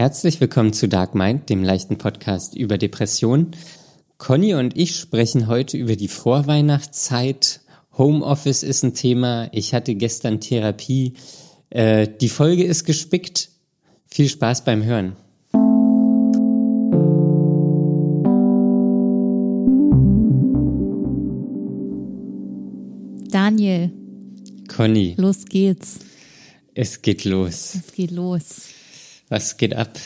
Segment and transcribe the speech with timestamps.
[0.00, 3.50] Herzlich willkommen zu Dark Mind, dem leichten Podcast über Depressionen.
[4.16, 7.60] Conny und ich sprechen heute über die Vorweihnachtszeit.
[7.98, 9.50] Homeoffice ist ein Thema.
[9.52, 11.12] Ich hatte gestern Therapie.
[11.68, 13.50] Äh, die Folge ist gespickt.
[14.06, 15.16] Viel Spaß beim Hören.
[23.30, 23.90] Daniel,
[24.66, 25.98] Conny, los geht's.
[26.72, 27.74] es geht los.
[27.74, 28.79] Es geht los.
[29.30, 29.96] Was geht ab?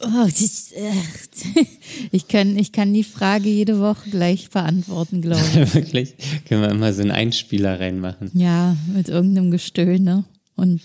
[0.00, 0.92] Oh, ich, äh,
[2.12, 5.74] ich, kann, ich kann die Frage jede Woche gleich beantworten, glaube ich.
[5.74, 6.14] Wirklich?
[6.46, 8.30] Können wir immer so einen Einspieler reinmachen?
[8.32, 10.24] Ja, mit irgendeinem Gestöhne.
[10.54, 10.82] Und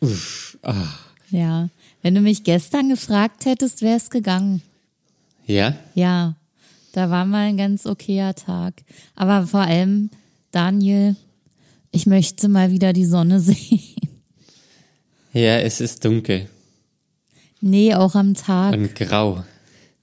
[0.00, 0.88] Uff, ah.
[1.30, 1.68] ja,
[2.00, 4.62] wenn du mich gestern gefragt hättest, wäre es gegangen.
[5.46, 5.76] Ja?
[5.94, 6.36] Ja,
[6.92, 8.82] da war mal ein ganz okayer Tag.
[9.14, 10.08] Aber vor allem,
[10.52, 11.16] Daniel,
[11.90, 13.82] ich möchte mal wieder die Sonne sehen.
[15.34, 16.48] Ja, es ist dunkel
[17.62, 18.74] Nee, auch am Tag.
[18.74, 19.44] und grau,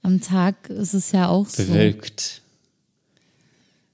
[0.02, 1.62] Am Tag ist es ja auch so.
[1.62, 2.40] bewölkt.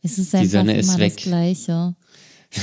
[0.03, 1.15] Es ist einfach Sonne ist immer weg.
[1.17, 1.95] das Gleiche.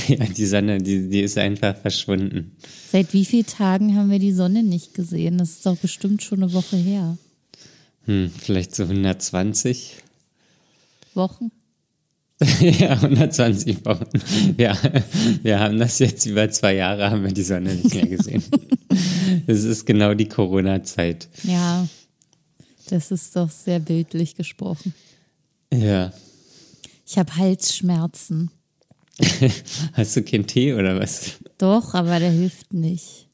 [0.08, 2.56] Ja, die Sonne, die, die ist einfach verschwunden.
[2.90, 5.36] Seit wie vielen Tagen haben wir die Sonne nicht gesehen?
[5.38, 7.16] Das ist doch bestimmt schon eine Woche her.
[8.06, 9.96] Hm, vielleicht so 120?
[11.12, 11.52] Wochen?
[12.60, 14.06] ja, 120 Wochen.
[14.56, 14.76] Ja,
[15.42, 18.42] wir haben das jetzt über zwei Jahre, haben wir die Sonne nicht mehr gesehen.
[19.46, 21.28] Das ist genau die Corona-Zeit.
[21.42, 21.86] Ja,
[22.90, 24.94] das ist doch sehr bildlich gesprochen.
[25.72, 26.12] Ja.
[27.06, 28.50] Ich habe Halsschmerzen.
[29.92, 31.32] Hast du keinen Tee oder was?
[31.58, 33.28] Doch, aber der hilft nicht.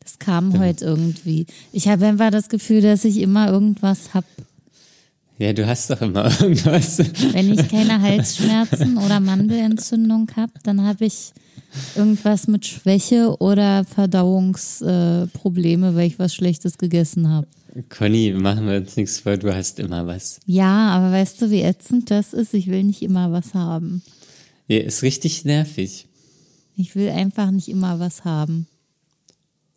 [0.00, 1.46] Das kam heute irgendwie.
[1.72, 4.24] Ich habe einfach das Gefühl, dass ich immer irgendwas hab.
[5.38, 6.98] Ja, du hast doch immer irgendwas.
[7.32, 11.32] Wenn ich keine Halsschmerzen oder Mandelentzündung habe, dann habe ich
[11.94, 17.46] irgendwas mit Schwäche oder Verdauungsprobleme, äh, weil ich was Schlechtes gegessen habe.
[17.90, 20.40] Conny, machen wir uns nichts vor, du hast immer was.
[20.46, 22.54] Ja, aber weißt du, wie ätzend das ist?
[22.54, 24.02] Ich will nicht immer was haben.
[24.66, 26.06] Ja, ist richtig nervig.
[26.76, 28.66] Ich will einfach nicht immer was haben.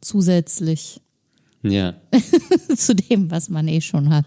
[0.02, 1.02] Zusätzlich
[1.62, 1.96] Ja.
[2.76, 4.26] zu dem, was man eh schon hat.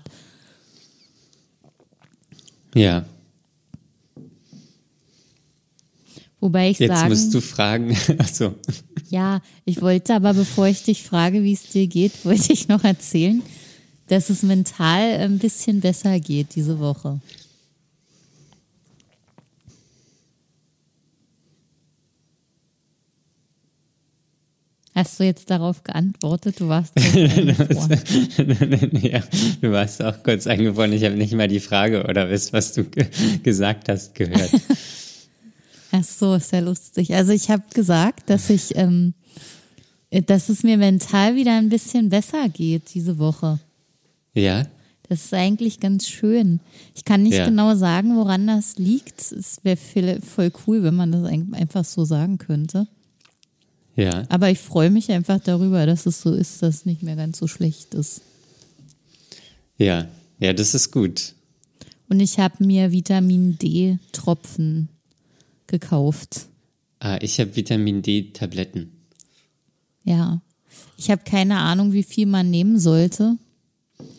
[2.74, 3.04] Ja.
[6.42, 7.96] Wobei ich Jetzt sagen, musst du fragen.
[8.18, 8.56] Achso.
[9.08, 12.82] ja, ich wollte aber, bevor ich dich frage, wie es dir geht, wollte ich noch
[12.82, 13.40] erzählen,
[14.08, 17.20] dass es mental ein bisschen besser geht diese Woche.
[24.94, 26.60] Hast du jetzt darauf geantwortet?
[26.60, 27.02] Du warst ja,
[29.60, 30.92] du warst auch kurz eingefroren.
[30.92, 33.06] Ich habe nicht mal die Frage oder was, was du ge
[33.42, 34.50] gesagt hast, gehört.
[35.92, 37.14] Ach so, ist ja lustig.
[37.14, 39.12] Also ich habe gesagt, dass ich, ähm,
[40.26, 43.58] dass es mir mental wieder ein bisschen besser geht diese Woche.
[44.34, 44.66] Ja?
[45.08, 46.60] Das ist eigentlich ganz schön.
[46.94, 47.44] Ich kann nicht Ja.
[47.44, 49.20] genau sagen, woran das liegt.
[49.32, 49.76] Es wäre
[50.22, 52.86] voll cool, wenn man das ein- einfach so sagen könnte.
[53.94, 54.24] Ja.
[54.30, 57.38] Aber ich freue mich einfach darüber, dass es so ist, dass es nicht mehr ganz
[57.38, 58.22] so schlecht ist.
[59.76, 60.08] Ja.
[60.38, 61.34] Ja, das ist gut.
[62.08, 64.88] Und ich habe mir Vitamin D-Tropfen
[65.72, 66.46] gekauft.
[67.00, 68.92] Ah, ich habe Vitamin D-Tabletten.
[70.04, 70.40] Ja.
[70.96, 73.36] Ich habe keine Ahnung, wie viel man nehmen sollte.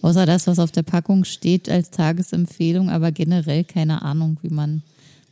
[0.02, 4.84] Außer das, was auf der Packung steht als Tagesempfehlung, aber generell keine Ahnung, wie man,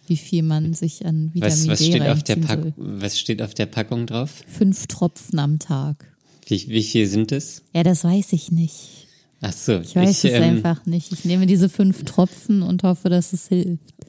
[0.08, 2.74] wie viel man sich an Vitamin Was, was, D steht auf der Pack soll.
[2.78, 4.44] was steht auf der Packung drauf?
[4.48, 6.06] Fünf Tropfen am Tag.
[6.48, 7.64] Wie, wie viel sind es?
[7.74, 9.08] Ja, das weiß ich nicht.
[9.42, 9.80] Ach so.
[9.80, 11.12] Ich weiß es ähm, einfach nicht.
[11.12, 14.01] Ich nehme diese fünf Tropfen und hoffe, dass es hilft.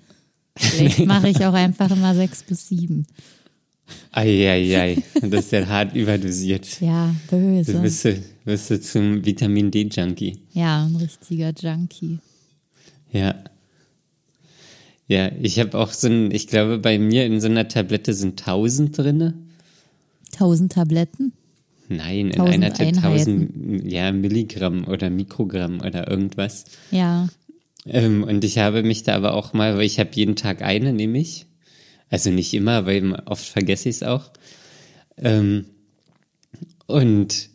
[0.56, 3.06] Vielleicht mache ich auch einfach immer sechs bis sieben.
[4.10, 5.02] Eieiei.
[5.22, 6.80] Das ist ja hart überdosiert.
[6.80, 7.78] Ja, böse.
[7.80, 10.38] bist, du- bist du zum Vitamin D-Junkie.
[10.52, 12.18] Ja, ein richtiger Junkie.
[13.12, 13.34] Ja.
[15.08, 18.40] Ja, ich habe auch so ein, ich glaube, bei mir in so einer Tablette sind
[18.40, 19.34] 1000 drinne.
[20.30, 21.32] Tausend Tabletten?
[21.88, 26.64] Nein, in 1000 einer Tablette 1000 ja, Milligramm oder Mikrogramm oder irgendwas.
[26.90, 27.28] Ja.
[27.86, 30.92] Ähm, und ich habe mich da aber auch mal, weil ich habe jeden Tag eine,
[30.92, 31.46] nehme ich.
[32.10, 34.30] Also nicht immer, weil oft vergesse ich es auch.
[35.16, 35.66] Ähm,
[36.86, 37.48] und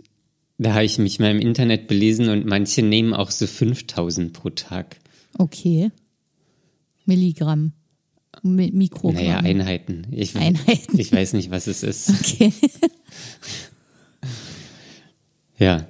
[0.57, 4.50] da habe ich mich mal im Internet belesen und manche nehmen auch so 5000 pro
[4.50, 4.97] Tag.
[5.38, 5.91] Okay.
[7.06, 7.74] Milligramm.
[8.44, 9.15] Mi Mikrogramm.
[9.15, 10.07] Naja, Einheiten.
[10.12, 11.00] Ich, Einheiten.
[11.00, 12.09] Ich weiß nicht, was es ist.
[12.09, 12.51] Okay.
[15.59, 15.88] Ja.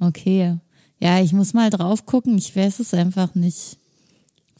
[0.00, 0.56] Okay.
[1.00, 2.36] Ja, ich muss mal drauf gucken.
[2.38, 3.76] Ich weiß es einfach nicht,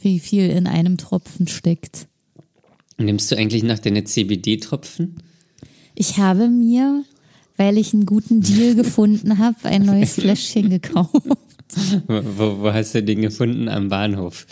[0.00, 2.06] wie viel in einem Tropfen steckt.
[2.96, 5.17] Nimmst du eigentlich noch deine CBD-Tropfen?
[5.94, 7.05] Ich habe mir,
[7.56, 11.12] weil ich einen guten Deal gefunden habe, ein neues Fläschchen gekauft.
[12.06, 13.69] Wo, wo, wo hast du den gefunden?
[13.69, 14.46] Am Bahnhof.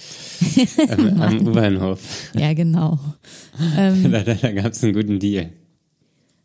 [0.91, 2.00] am am U-Bahnhof.
[2.35, 2.99] Ja, genau.
[3.75, 5.49] Ähm, Da, da, da gab es einen guten Deal.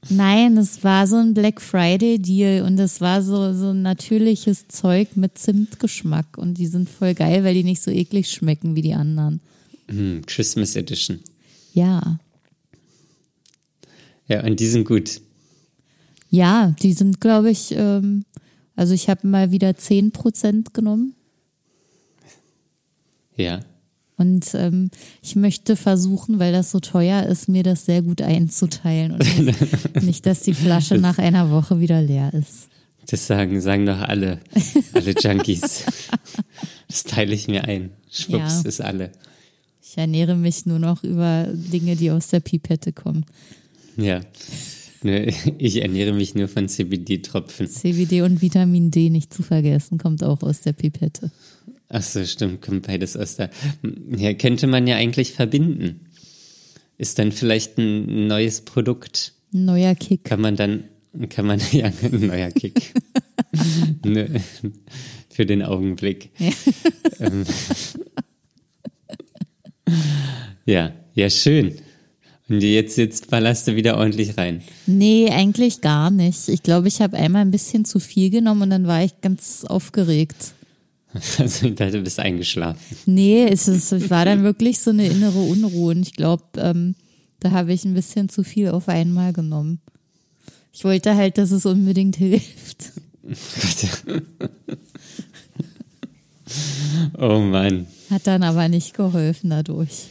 [0.10, 4.68] Nein, es war so ein Black Friday Deal und es war so, so ein natürliches
[4.68, 8.82] Zeug mit Zimtgeschmack und die sind voll geil, weil die nicht so eklig schmecken wie
[8.82, 9.42] die anderen.
[9.88, 11.20] Hm, Christmas Edition.
[11.74, 12.20] Ja.
[14.28, 15.22] Ja, und die sind gut.
[16.30, 18.24] Ja, die sind, glaube ich, ähm,
[18.76, 21.14] also ich habe mal wieder 10% genommen.
[23.36, 23.60] Ja.
[24.22, 24.92] Und ähm,
[25.22, 29.60] ich möchte versuchen, weil das so teuer ist, mir das sehr gut einzuteilen und nicht,
[30.04, 32.68] nicht, dass die Flasche nach einer Woche wieder leer ist.
[33.10, 34.40] Das sagen, sagen doch alle,
[34.94, 35.84] alle Junkies.
[36.88, 37.90] Das teile ich mir ein.
[38.12, 38.70] Schwupps Ja.
[38.70, 39.12] ist alle.
[39.84, 43.26] Ich ernähre mich nur noch über Dinge, die aus der Pipette kommen.
[43.98, 44.22] Ja.
[45.58, 47.68] Ich ernähre mich nur von CBD-Tropfen.
[47.68, 51.32] CBD und Vitamin D nicht zu vergessen, kommt auch aus der Pipette.
[51.94, 53.50] Ach so, stimmt, kommt beides aus der.
[54.16, 56.08] Ja, könnte man ja eigentlich verbinden.
[56.98, 59.34] Ist dann vielleicht ein neues Produkt.
[59.54, 60.24] Ein neuer Kick.
[60.24, 60.86] Kann man dann,
[61.28, 62.94] kann man, ja, ein neuer Kick.
[64.06, 64.42] ne,
[65.30, 66.30] für den Augenblick.
[67.20, 67.44] Ähm,
[70.66, 71.76] ja, ja, schön.
[72.48, 74.62] Und jetzt, jetzt ballerst du wieder ordentlich rein.
[74.86, 76.48] Nee, eigentlich gar nicht.
[76.48, 79.66] Ich glaube, ich habe einmal ein bisschen zu viel genommen und dann war ich ganz
[79.66, 80.54] aufgeregt.
[81.40, 82.80] Also, ich dachte, du bist eingeschlafen.
[83.06, 85.92] Nee, es, ist, es war dann wirklich so eine innere Unruhe.
[85.92, 86.96] Und ich glaube, ähm,
[87.40, 89.82] da habe ich ein bisschen zu viel auf einmal genommen.
[90.72, 92.94] Ich wollte halt, dass es unbedingt hilft.
[97.18, 97.88] Oh Mann.
[98.10, 100.08] Hat dann aber nicht geholfen dadurch.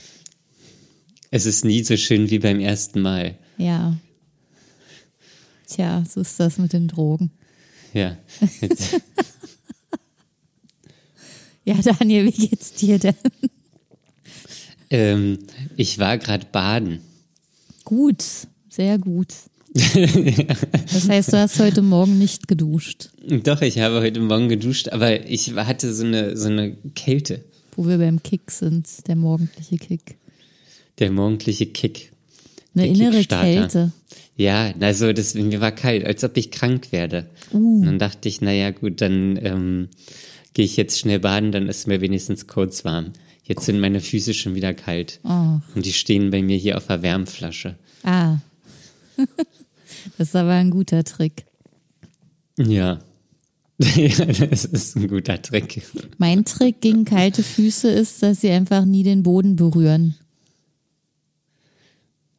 [1.30, 3.36] Es ist nie so schön wie beim ersten Mal.
[3.58, 3.96] Ja.
[5.66, 7.30] Tja, so ist das mit den Drogen.
[7.92, 8.16] Ja.
[11.70, 13.14] Ja, Daniel, wie geht's dir denn?
[14.90, 15.38] ähm,
[15.76, 16.98] ich war gerade baden.
[17.84, 18.24] Gut,
[18.68, 19.28] sehr gut.
[19.72, 23.10] Das heißt, du hast heute Morgen nicht geduscht,
[23.44, 27.44] Doch, ich habe heute Morgen geduscht, aber ich hatte so eine, so eine Kälte.
[27.76, 30.16] wo wir beim Kick sind, der morgendliche Kick.
[30.98, 32.10] Der morgendliche Kick.
[32.74, 33.24] Eine Der innere.
[33.24, 33.92] Kälte.
[34.36, 37.26] Ja, also das, mir war kalt, als ob ich krank werde.
[37.52, 39.88] Und dann dachte ich, naja gut, dann ähm,
[40.54, 43.12] gehe ich jetzt schnell baden, dann ist mir wenigstens kurz warm.
[43.42, 45.20] Jetzt sind meine Füße schon wieder kalt.
[45.24, 45.58] Oh.
[45.74, 47.76] Und die stehen bei mir hier auf der Wärmflasche.
[48.02, 48.38] Ah.
[50.16, 51.44] Das ist aber ein guter Trick.
[52.56, 53.00] Ja.
[53.78, 55.82] ja, das ist ein guter Trick.
[56.16, 60.14] Mein Trick gegen kalte Füße ist, dass sie einfach nie den Boden berühren.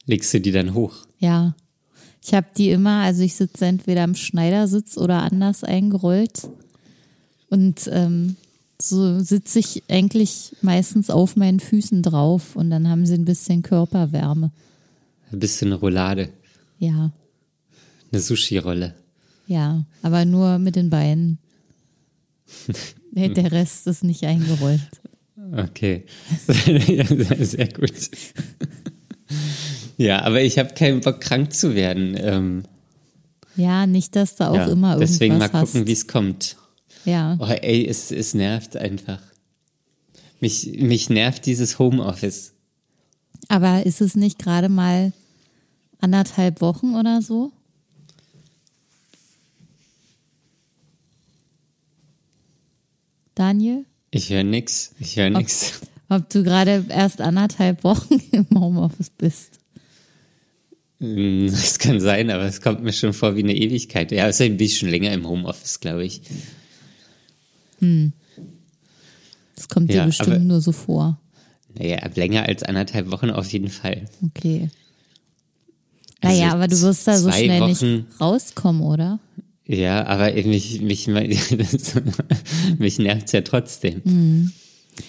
[0.06, 1.06] Legst du die dann hoch?
[1.18, 1.54] Ja.
[2.24, 6.48] Ich habe die immer, also ich sitze entweder am Schneidersitz oder anders eingerollt.
[7.52, 8.36] Und ähm,
[8.80, 13.60] so sitze ich eigentlich meistens auf meinen Füßen drauf und dann haben sie ein bisschen
[13.60, 14.50] Körperwärme.
[15.30, 16.30] Ein bisschen Roulade.
[16.78, 17.12] Ja,
[18.10, 18.94] Eine Sushi-Rolle.
[19.46, 21.36] ja, aber nur mit den Beinen.
[23.14, 24.80] Der Rest ist nicht eingerollt.
[25.54, 26.06] Okay.
[27.38, 28.10] sehr, gut.
[29.98, 32.16] ja, aber ich habe keinen Bock, krank zu werden.
[32.18, 32.62] Ähm,
[33.56, 36.56] Ja, nicht, dass du auch ja, immer irgendwas deswegen mal gucken, wie es kommt.
[37.04, 39.20] Ja, Oh, ey, es, es nervt einfach.
[40.40, 42.52] Mich, mich nervt dieses Homeoffice.
[43.48, 45.12] aber ist es nicht gerade mal
[46.00, 47.52] anderthalb Wochen oder so?
[53.34, 53.84] Daniel?
[54.10, 54.94] Ich höre nix.
[55.00, 55.80] Ich höre nix.
[56.08, 59.58] Ob du gerade erst anderthalb Wochen im Homeoffice bist?
[60.98, 64.12] Mm, Das kann sein, aber es kommt mir schon vor wie eine Ewigkeit.
[64.12, 66.20] Ja, außerdem bin ich schon länger im Homeoffice, glaube ich.
[69.56, 71.18] Das kommt dir Ja, bestimmt aber- nur so vor.
[71.74, 74.04] Naja, länger als anderthalb Wochen auf jeden Fall.
[74.26, 74.68] Okay.
[76.20, 79.18] Also Naja, aber du wirst da so schnell Wochen- nicht rauskommen, oder?
[79.66, 81.06] Ja, aber mich, mich,
[82.78, 84.52] mich nervt's ja trotzdem.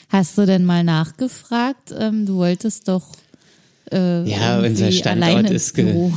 [0.10, 1.94] Hast du denn mal nachgefragt?
[1.98, 3.08] Ähm, du wolltest doch
[3.92, 6.13] äh, Ja, unser Standort ist, Büro.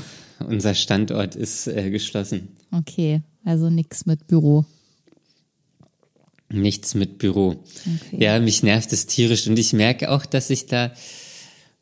[0.47, 2.49] unser Standort ist äh, geschlossen.
[2.71, 4.65] Okay, also nichts mit Büro.
[6.49, 7.65] Nichts mit Büro.
[8.07, 8.25] Okay.
[8.25, 10.93] Ja, mich nervt es tierisch und ich merke auch, dass ich da,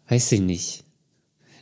[0.09, 0.85] weiß ich nicht.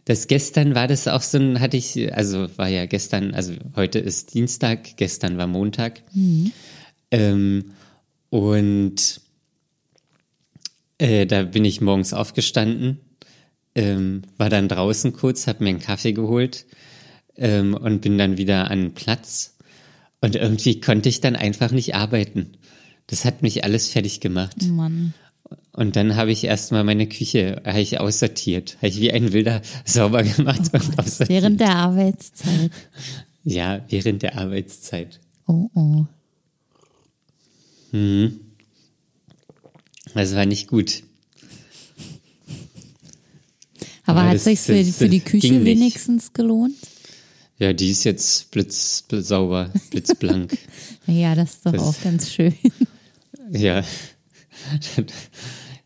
[0.05, 3.99] Das gestern war das auch so ein, hatte ich, also war ja gestern, also heute
[3.99, 6.03] ist Dienstag, gestern war Montag.
[7.11, 7.73] Ähm,
[8.31, 9.21] und
[10.99, 13.01] äh, da bin ich morgens aufgestanden,
[13.75, 16.67] ähm, war dann draußen kurz, habe mir einen Kaffee geholt,
[17.37, 19.57] ähm, und bin dann wieder an Platz.
[20.21, 22.53] Und irgendwie konnte ich dann einfach nicht arbeiten.
[23.07, 24.57] Das hat mich alles fertig gemacht.
[24.63, 25.15] Oh Mann.
[25.73, 28.77] Und dann habe ich erstmal meine Küche habe ich aussortiert.
[28.79, 31.29] Habe ich wie ein Wilder sauber gemacht und aussortiert.
[31.29, 32.71] Während der Arbeitszeit.
[33.45, 35.21] Ja, während der Arbeitszeit.
[35.47, 36.07] Oh oh.
[40.15, 41.03] Das war nicht gut.
[44.05, 45.65] Aber Aber hat das- sich für, für die Küche nicht.
[45.65, 46.75] wenigstens gelohnt?
[47.59, 50.57] Ja, die ist jetzt blitz, blitz sauber, blitzblank.
[51.07, 52.55] Ja, das ist doch Das- auch ganz schön.
[53.53, 53.85] Ja.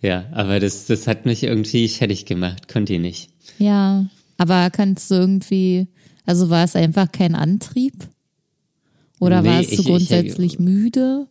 [0.02, 2.68] ja, aber das, das hat mich irgendwie fertig gemacht.
[2.68, 3.30] Konnte ich nicht.
[3.58, 4.06] Ja,
[4.38, 5.86] aber kannst du irgendwie,
[6.24, 7.94] also war es einfach kein Antrieb?
[9.18, 11.26] Oder Nee, warst du ich- ich- grundsätzlich müde?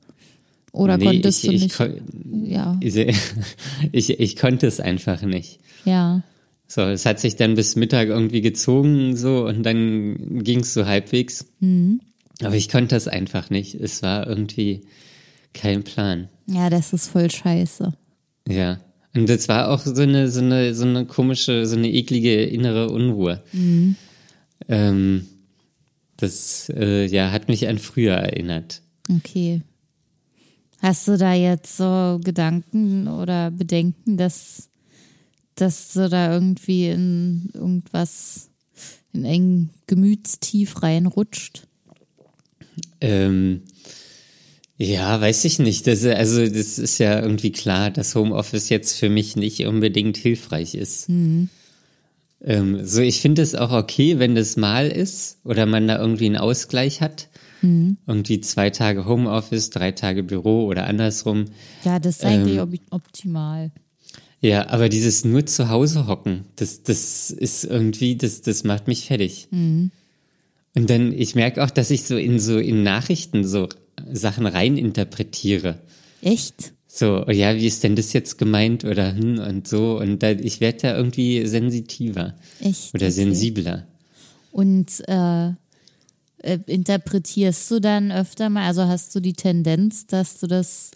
[0.72, 1.76] Oder Nee, konntest ich, du ich, nicht?
[1.78, 2.96] kon- ja, ich,
[3.92, 5.60] ich, ich konnte es einfach nicht.
[5.86, 6.22] ja,
[6.68, 10.86] So, es hat sich dann bis Mittag irgendwie gezogen, so, und dann ging es so
[10.86, 11.46] halbwegs.
[11.60, 12.02] Mhm.
[12.42, 13.76] Aber ich konnte es einfach nicht.
[13.76, 14.82] Es war irgendwie
[15.56, 16.30] kein Plan.
[16.46, 17.94] ja, das ist voll scheiße.
[18.48, 18.80] Ja.
[19.16, 22.90] Und das war auch so eine, so eine, so eine komische, so eine eklige innere
[22.90, 23.42] Unruhe.
[24.68, 25.26] Ähm,
[26.18, 28.82] das, äh, ja, hat mich an früher erinnert.
[29.10, 29.62] Okay.
[30.82, 34.70] Hast du da jetzt so Gedanken oder Bedenken, dass,
[35.56, 38.50] dass du da irgendwie in irgendwas,
[39.14, 41.68] in ein Gemütstief reinrutscht?
[43.00, 43.62] Ähm,
[44.78, 45.88] ja, weiß ich nicht.
[45.88, 50.76] Das, also, das ist ja irgendwie klar, dass Homeoffice jetzt für mich nicht unbedingt hilfreich
[50.76, 51.08] ist.
[51.10, 51.50] Ähm,
[52.86, 56.38] so, ich finde es auch okay, wenn das mal ist oder man da irgendwie einen
[56.38, 57.30] Ausgleich hat.
[58.06, 61.46] Irgendwie zwei Tage Homeoffice, drei Tage Büro oder andersrum.
[61.84, 63.72] Ja, das ist eigentlich ob- optimal.
[64.40, 69.06] Ja, aber dieses nur zu Hause hocken, das, das ist irgendwie, das, das macht mich
[69.08, 69.48] fertig.
[69.52, 69.92] Und
[70.76, 73.68] dann, ich merke auch, dass ich so in so in Nachrichten so
[74.12, 75.80] Sachen reininterpretiere.
[76.22, 76.74] Echt?
[76.88, 80.00] So, ja, wie ist denn das jetzt gemeint oder hm und so.
[80.00, 82.94] Und da, ich werde da irgendwie sensitiver Echt?
[82.94, 83.12] oder Okay.
[83.12, 83.86] sensibler.
[84.52, 85.50] Und äh,
[86.38, 90.92] äh, interpretierst du dann öfter mal, also hast du die Tendenz, dass du das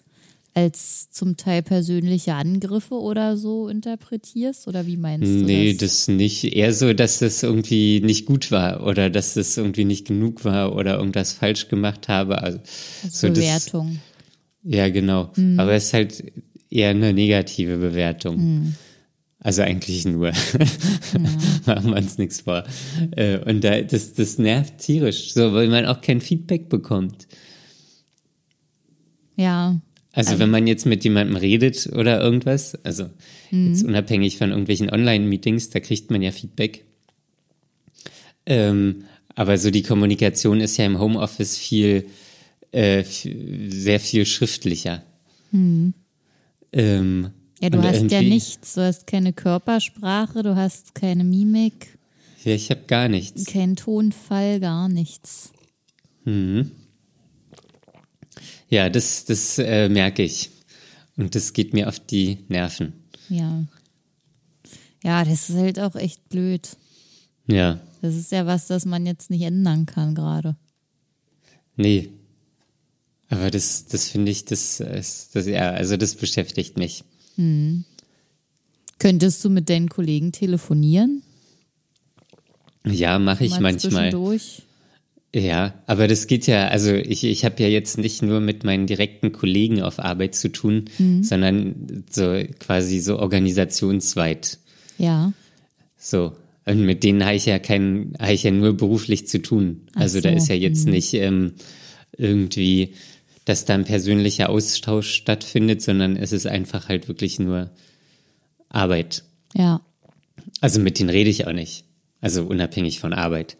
[0.54, 4.66] als zum Teil persönliche Angriffe oder so interpretierst?
[4.68, 6.06] Oder wie meinst du Nee, das?
[6.06, 6.44] das nicht.
[6.44, 10.74] Eher so, dass das irgendwie nicht gut war oder dass das irgendwie nicht genug war
[10.74, 12.42] oder irgendwas falsch gemacht habe.
[12.42, 12.58] Also,
[13.08, 14.00] so das, Bewertung.
[14.64, 15.30] Ja, genau.
[15.56, 16.24] Aber es ist halt
[16.68, 18.74] eher eine negative Bewertung.
[19.38, 20.32] Also eigentlich nur.
[21.66, 22.64] Machen wir uns nichts vor.
[23.12, 27.26] Äh, Und da, das, das nervt tierisch, so, weil man auch kein Feedback bekommt.
[29.36, 29.80] Ja,
[30.12, 33.10] Also wenn man jetzt mit jemandem redet oder irgendwas, also
[33.52, 36.84] jetzt unabhängig von irgendwelchen Online-Meetings, da kriegt man ja Feedback.
[38.46, 39.04] Ähm,
[39.36, 42.06] aber so die Kommunikation ist ja im Homeoffice viel,
[42.72, 45.02] äh, sehr viel schriftlicher.
[45.52, 48.74] Ähm, ja, du hast ja nichts.
[48.74, 51.98] Du hast keine Körpersprache, du hast keine Mimik,
[52.44, 53.44] Ja, ich habe gar nichts.
[53.46, 55.52] keinen Tonfall, gar nichts.
[58.70, 60.50] Ja, das, das äh, merke ich.
[61.16, 62.92] Und das geht mir auf die Nerven.
[63.28, 63.64] Ja.
[65.04, 66.68] Ja, das ist halt auch echt blöd.
[67.46, 70.56] Ja, Das ist ja was, das man jetzt nicht ändern kann gerade.
[71.76, 72.10] nee.
[73.32, 77.04] Aber das, das finde ich, das, ist- das, ja, also das beschäftigt mich.
[78.98, 81.22] Könntest du mit deinen Kollegen telefonieren?
[82.84, 84.10] Ja, mache ich Mal manchmal.
[84.10, 84.62] Zwischendurch?
[85.34, 88.86] Ja, aber das geht ja, also ich, ich habe ja jetzt nicht nur mit meinen
[88.88, 91.22] direkten Kollegen auf Arbeit zu tun, Mhm.
[91.22, 94.58] sondern so quasi so organisationsweit.
[94.98, 95.32] Ja.
[95.96, 96.32] So.
[96.66, 99.82] Und mit denen habe ich ja keinen, habe ich ja nur beruflich zu tun.
[99.94, 101.54] Ach Also da so, ist ja jetzt nicht ähm,
[102.16, 102.94] irgendwie,
[103.44, 107.70] dass da ein persönlicher Austausch stattfindet, sondern es ist einfach halt wirklich nur
[108.68, 109.24] Arbeit.
[109.54, 109.80] Ja.
[110.60, 111.84] Also mit denen rede ich auch nicht.
[112.20, 113.56] Also unabhängig von Arbeit.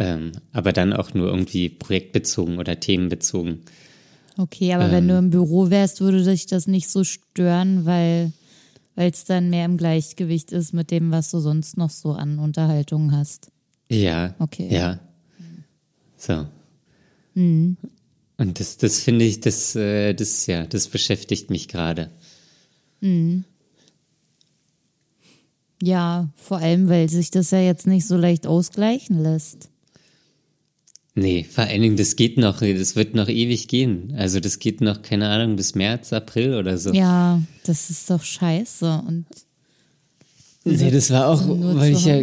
[0.00, 3.60] Ähm, aber dann auch nur irgendwie projektbezogen oder themenbezogen.
[4.38, 8.32] Okay, aber wenn du im Büro wärst, würde dich das nicht so stören, weil
[8.96, 13.12] es dann mehr im Gleichgewicht ist mit dem, was du sonst noch so an Unterhaltungen
[13.12, 13.48] hast.
[13.90, 14.34] Ja.
[14.38, 14.68] Okay.
[14.72, 15.00] Ja.
[16.16, 16.46] So.
[18.38, 22.08] Und das, das finde ich, das, äh, das, ja, das beschäftigt mich gerade.
[25.82, 29.68] Ja, vor allem, weil sich das ja jetzt nicht so leicht ausgleichen lässt.
[31.14, 34.14] Nee, vor allen Dingen, das geht noch, das wird noch ewig gehen.
[34.16, 36.92] Also das geht noch, keine Ahnung, bis März, April oder so.
[36.92, 39.02] Ja, das ist doch scheiße.
[39.06, 39.26] Und
[40.64, 42.22] Nee, das war auch, weil ich ja.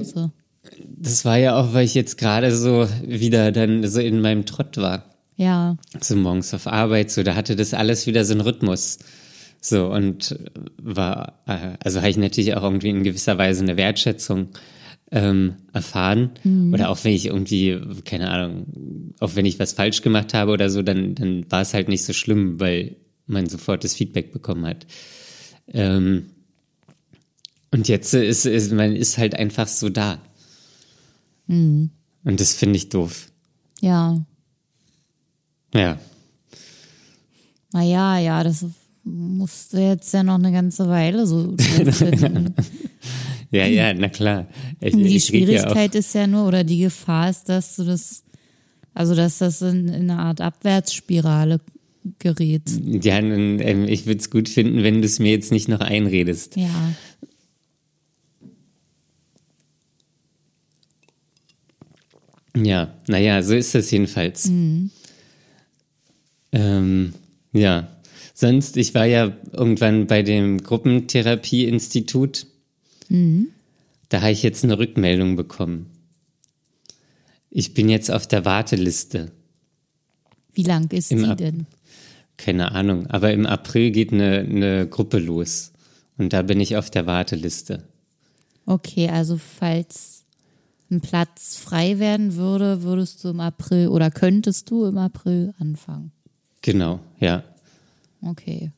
[0.99, 4.77] Das war ja auch, weil ich jetzt gerade so wieder dann so in meinem Trott
[4.77, 5.05] war.
[5.37, 5.77] Ja.
[6.01, 8.99] So morgens auf Arbeit, so, da hatte das alles wieder so einen Rhythmus.
[9.61, 10.37] So, und
[10.81, 14.49] war, äh, also habe ich natürlich auch irgendwie in gewisser Weise eine Wertschätzung
[15.11, 16.31] ähm, erfahren.
[16.73, 20.69] Oder auch wenn ich irgendwie, keine Ahnung, auch wenn ich was falsch gemacht habe oder
[20.69, 24.65] so, dann, dann war es halt nicht so schlimm, weil man sofort das Feedback bekommen
[24.65, 24.85] hat.
[25.67, 26.27] Ähm,
[27.71, 30.19] und jetzt ist, ist man ist halt einfach so da.
[32.23, 33.31] Und das finde ich doof.
[33.81, 34.25] Ja.
[35.73, 35.99] Ja.
[37.73, 38.65] Naja, ja, das
[39.03, 41.55] musste jetzt ja noch eine ganze Weile so.
[43.51, 44.47] Ja, ja, na klar.
[44.81, 47.85] Ich, Die ich red ja Schwierigkeit ist ja nur, oder die Gefahr ist, dass du
[47.85, 48.23] das,
[48.93, 51.61] also dass das in, in eine Art Abwärtsspirale
[52.19, 52.63] gerät.
[53.03, 56.55] Ja, ähm, ich würde es gut finden, wenn du es mir jetzt nicht noch einredest.
[56.55, 56.69] Ja.
[62.55, 64.47] Ja, naja, so ist das jedenfalls.
[66.51, 67.13] Ähm,
[67.53, 67.87] ja,
[68.33, 72.47] sonst, ich war ja irgendwann bei dem Gruppentherapie-Institut.
[73.09, 75.87] Da habe ich jetzt eine Rückmeldung bekommen.
[77.49, 79.31] Ich bin jetzt auf der Warteliste.
[80.53, 81.65] Wie lang ist Im die Ab- denn?
[82.37, 85.71] Keine Ahnung, aber im April geht eine, eine Gruppe los.
[86.17, 87.83] Und da bin ich auf der Warteliste.
[88.65, 90.23] Okay, also falls
[90.91, 96.11] ein Platz frei werden würde, würdest du im April oder könntest du im April anfangen.
[96.61, 97.43] Genau, ja.
[98.21, 98.71] Okay.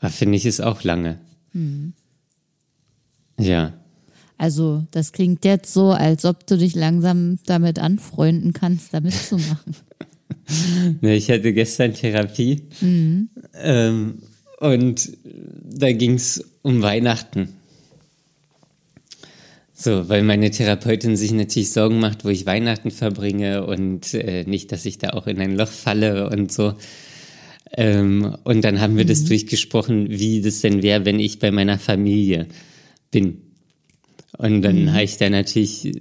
[0.00, 1.18] Aber finde ich es auch lange.
[3.38, 3.74] Ja.
[4.36, 9.76] Also das klingt jetzt so, als ob du dich langsam damit anfreunden kannst, da mitzumachen.
[11.02, 12.62] Ne, Ich hatte gestern Therapie
[13.54, 14.18] ähm,
[14.60, 17.50] und da ging es um Weihnachten.
[19.74, 24.72] So, weil meine Therapeutin sich natürlich Sorgen macht, wo ich Weihnachten verbringe und äh, nicht,
[24.72, 26.74] dass ich da auch in ein Loch falle und so.
[27.76, 31.78] Ähm, und dann haben wir das durchgesprochen, wie das denn wäre, wenn ich bei meiner
[31.78, 32.48] Familie
[33.10, 33.38] bin.
[34.36, 35.92] Und dann habe ich da natürlich,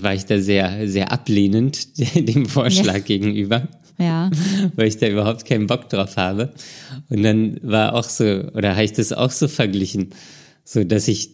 [0.00, 3.00] war ich da sehr, sehr ablehnend dem Vorschlag Ja.
[3.00, 3.68] gegenüber
[3.98, 4.30] Ja.
[4.76, 6.52] weil ich da überhaupt keinen Bock drauf habe.
[7.08, 10.10] Und dann war auch so, oder habe ich das auch so verglichen,
[10.64, 11.30] so dass ich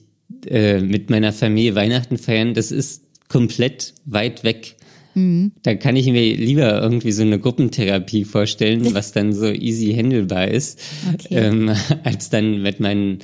[0.46, 4.76] äh, mit meiner Familie Weihnachten feiern, das ist komplett weit weg.
[5.14, 10.48] Da kann ich mir lieber irgendwie so eine Gruppentherapie vorstellen, was dann so easy handelbar
[10.48, 10.80] ist,
[11.12, 11.34] Okay.
[11.34, 11.70] ähm,
[12.02, 13.18] als dann mit, meinen,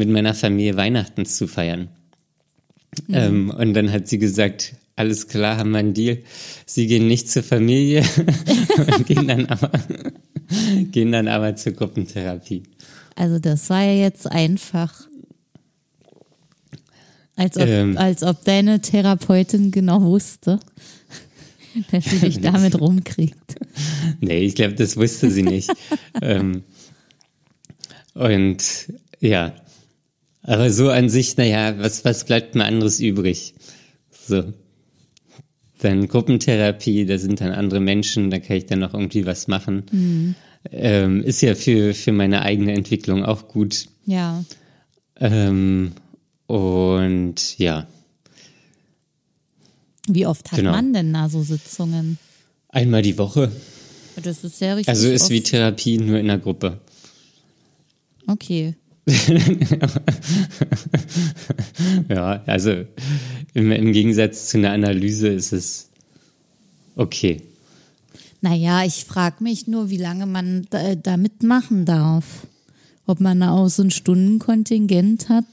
[0.00, 1.88] mit meiner Familie Weihnachten zu feiern.
[3.12, 6.18] Ähm, und dann hat sie gesagt, alles klar, haben wir einen Deal.
[6.66, 8.02] Sie gehen nicht zur Familie
[8.76, 9.70] und gehen dann aber,
[10.90, 12.62] gehen dann aber zur Gruppentherapie.
[13.14, 15.06] Also das war ja jetzt einfach.
[17.36, 17.96] Als ob, Ähm.
[17.98, 20.60] als ob deine Therapeutin genau wusste,
[21.92, 23.54] dass sie dich damit rumkriegt.
[24.20, 25.70] Nee, ich glaube, das wusste sie nicht.
[26.22, 26.64] ähm,
[28.14, 28.62] und
[29.20, 29.54] ja,
[30.50, 33.54] aber so an sich, naja, was, was bleibt mir anderes übrig?
[34.26, 34.52] So.
[35.80, 40.34] Dann Gruppentherapie, da sind dann andere Menschen, da kann ich dann noch irgendwie was machen.
[40.72, 43.86] Ähm, ist ja für, für meine eigene Entwicklung auch gut.
[44.04, 44.44] Ja.
[45.20, 45.92] Ähm,
[46.46, 47.86] und ja,
[50.08, 50.72] Wie oft hat Genau.
[50.72, 52.18] man denn da so Sitzungen?
[52.68, 53.50] einmal die Woche.
[54.22, 54.88] Das ist ja richtig.
[54.88, 55.30] Also ist oft.
[55.30, 56.78] wie Therapie nur in der Gruppe.
[58.26, 58.74] Okay.
[62.08, 62.84] Ja, also
[63.54, 65.88] im, im Gegensatz zu einer Analyse ist es
[66.96, 67.42] okay.
[68.40, 72.46] Naja, ich frage mich nur, wie lange man da, da mitmachen darf.
[73.06, 75.44] Ob man da auch so ein Stundenkontingent hat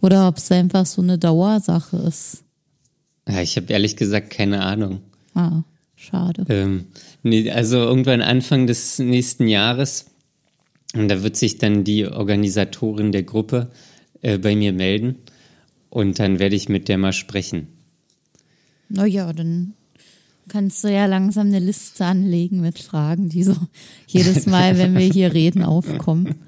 [0.00, 2.42] oder ob es einfach so eine Dauersache ist.
[3.28, 5.00] Ja, ich habe ehrlich gesagt keine Ahnung.
[5.34, 5.62] Ah,
[5.96, 6.44] schade.
[6.48, 6.86] Ähm,
[7.22, 10.06] nee, also irgendwann Anfang des nächsten Jahres,
[10.94, 13.70] und da wird sich dann die Organisatorin der Gruppe
[14.22, 15.16] äh, bei mir melden
[15.88, 17.68] und dann werde ich mit der mal sprechen.
[18.88, 19.74] Naja, dann
[20.48, 23.56] kannst du ja langsam eine Liste anlegen mit Fragen, die so
[24.06, 26.34] jedes Mal, wenn wir hier reden, aufkommen.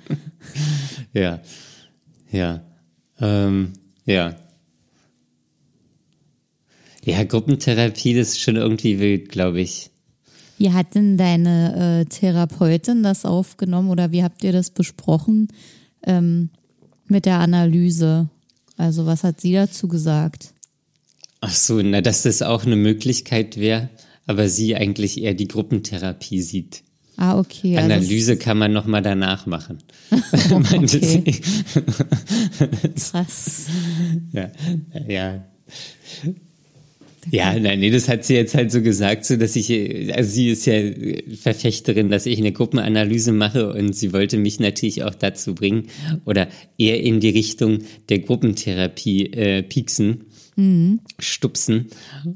[1.14, 1.40] Ja,
[2.30, 2.62] ja,
[3.20, 3.74] ähm,
[4.06, 4.34] ja.
[7.04, 9.90] Ja, Gruppentherapie, das ist schon irgendwie wild, glaube ich.
[10.56, 15.48] Wie hat denn deine äh, Therapeutin das aufgenommen oder wie habt ihr das besprochen
[16.04, 16.48] ähm,
[17.12, 18.28] mit der Analyse?
[18.76, 20.52] Also was hat sie dazu gesagt?
[21.40, 23.88] Ach so, na, dass das auch eine Möglichkeit wäre,
[24.26, 26.82] aber sie eigentlich eher die Gruppentherapie sieht.
[27.16, 27.76] Ah, okay.
[27.76, 29.78] also- Analyse kann man noch mal danach machen.
[30.50, 31.42] Meinte okay.
[31.42, 32.90] sie.
[33.00, 33.66] Krass.
[34.32, 34.50] ja,
[35.06, 35.44] ja,
[37.30, 39.70] Ja, nein, nee, das hat sie jetzt halt so gesagt, so dass ich,
[40.12, 40.74] also sie ist ja
[41.40, 45.88] Verfechterin, dass ich eine Gruppenanalyse mache und sie wollte mich natürlich auch dazu bringen
[46.24, 50.24] oder eher in die Richtung der Gruppentherapie äh, pieksen,
[50.56, 51.00] mhm.
[51.20, 51.86] stupsen.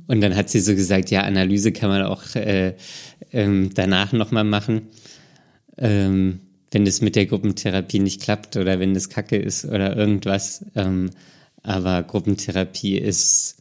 [0.06, 2.74] Und dann hat sie so gesagt, ja, Analyse kann man auch äh,
[3.32, 4.82] ähm, danach nochmal machen,
[5.78, 10.64] ähm, wenn es mit der Gruppentherapie nicht klappt oder wenn das Kacke ist oder irgendwas.
[10.76, 11.10] Ähm,
[11.64, 13.56] aber Gruppentherapie ist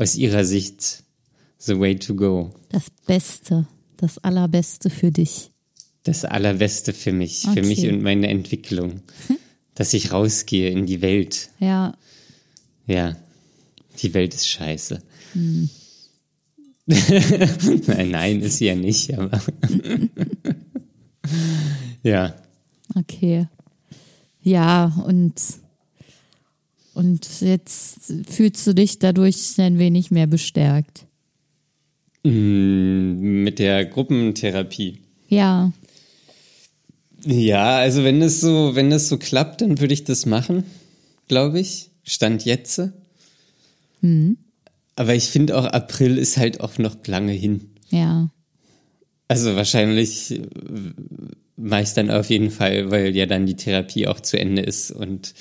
[0.00, 1.04] aus Ihrer Sicht
[1.58, 2.50] the way to go?
[2.70, 5.50] Das Beste, das Allerbeste für dich.
[6.04, 7.62] Das Allerbeste für mich, okay.
[7.62, 9.02] für mich und meine Entwicklung.
[9.80, 11.48] dass ich rausgehe in die Welt.
[11.58, 11.96] Ja.
[12.86, 13.16] Ja,
[14.02, 15.02] die Welt ist scheiße.
[15.32, 15.70] Hm.
[16.86, 19.40] nein, nein, ist sie ja nicht, aber.
[22.02, 22.34] ja.
[22.94, 23.46] Okay.
[24.42, 25.40] Ja, und
[27.00, 31.06] und jetzt fühlst du dich dadurch ein wenig mehr bestärkt.
[32.24, 34.98] Mm, mit der Gruppentherapie.
[35.28, 35.72] Ja.
[37.24, 40.64] Ja, also wenn es so, wenn es so klappt, dann würde ich das machen,
[41.26, 41.90] glaube ich.
[42.04, 42.82] Stand jetzt.
[44.02, 44.36] Mhm.
[44.96, 47.70] Aber ich finde auch April ist halt auch noch lange hin.
[47.88, 48.30] Ja.
[49.26, 50.42] Also wahrscheinlich äh,
[51.56, 54.90] mache ich dann auf jeden Fall, weil ja dann die Therapie auch zu Ende ist
[54.90, 55.32] und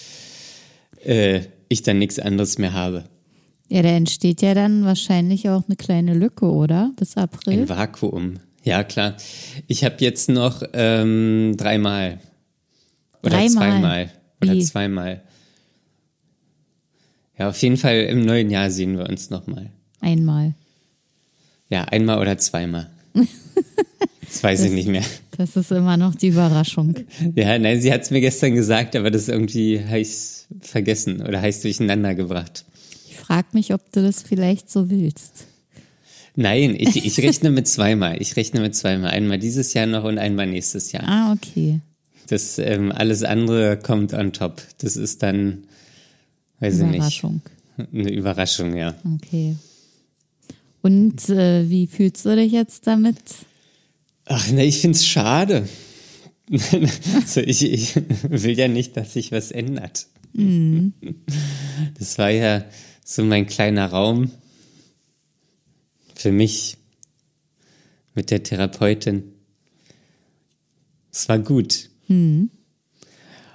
[1.04, 3.06] äh, ich dann nichts anderes mehr habe.
[3.68, 6.92] Ja, da entsteht ja dann wahrscheinlich auch eine kleine Lücke, oder?
[6.96, 7.62] Bis April.
[7.62, 8.40] Ein Vakuum.
[8.64, 9.16] Ja, klar.
[9.68, 12.20] Ich habe jetzt noch ähm, dreimal.
[13.22, 13.50] Oder dreimal.
[13.50, 14.12] zweimal.
[14.42, 14.64] Oder Wie?
[14.64, 15.22] zweimal.
[17.38, 19.72] Ja, auf jeden Fall im neuen Jahr sehen wir uns nochmal.
[20.02, 20.56] Einmal.
[21.70, 22.90] Ja, einmal oder zweimal.
[24.32, 25.04] Das weiß das, ich nicht mehr.
[25.38, 26.94] Das ist immer noch die Überraschung.
[27.36, 31.64] Ja, nein, sie hat es mir gestern gesagt, aber das irgendwie heißt vergessen oder heißt
[31.64, 32.66] durcheinander gebracht.
[33.08, 35.46] Ich frage mich, ob du das vielleicht so willst.
[36.36, 38.22] Nein, ich, ich rechne mit zweimal.
[38.22, 39.12] Ich rechne mit zweimal.
[39.12, 41.04] Einmal dieses Jahr noch und einmal nächstes Jahr.
[41.08, 41.82] Ah, okay.
[42.28, 44.62] Das ähm, alles andere kommt on top.
[44.80, 45.64] Das ist dann,
[46.60, 46.96] weiß ich nicht.
[46.96, 47.42] Überraschung.
[47.92, 48.96] Eine Überraschung, ja.
[49.16, 49.56] Okay.
[50.82, 53.18] Und äh, wie fühlst du dich jetzt damit?
[54.26, 55.68] Ach ne, ich find's schade.
[57.16, 57.96] also ich, ich
[58.30, 60.08] will ja nicht, dass sich was ändert.
[60.34, 60.94] Mhm.
[61.98, 62.66] Das war ja
[63.06, 64.32] so mein kleiner Raum
[66.14, 66.78] für mich
[68.14, 69.24] mit der Therapeutin.
[71.12, 71.90] Es war gut.
[72.08, 72.50] Mhm.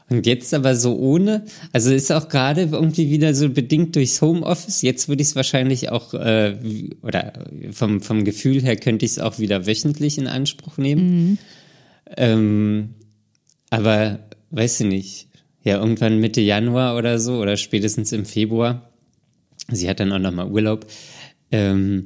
[0.08, 4.82] Und jetzt aber so ohne, also ist auch gerade irgendwie wieder so bedingt durchs Homeoffice.
[4.82, 6.56] Jetzt würde ich es wahrscheinlich auch, äh,
[7.02, 7.32] oder
[7.72, 11.06] vom, vom Gefühl her könnte ich es auch wieder wöchentlich in Anspruch nehmen.
[11.06, 11.38] Mhm.
[12.16, 12.94] Ähm,
[13.70, 15.28] aber weiß ich nicht,
[15.64, 18.90] ja, irgendwann Mitte Januar oder so oder spätestens im Februar,
[19.70, 20.86] sie hat dann auch nochmal Urlaub,
[21.50, 22.04] ähm,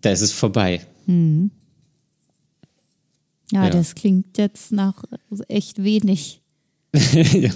[0.00, 0.80] da ist es vorbei.
[1.06, 1.50] Mhm.
[3.52, 5.04] Ja, ja, das klingt jetzt nach
[5.48, 6.40] echt wenig.
[6.94, 7.50] ja.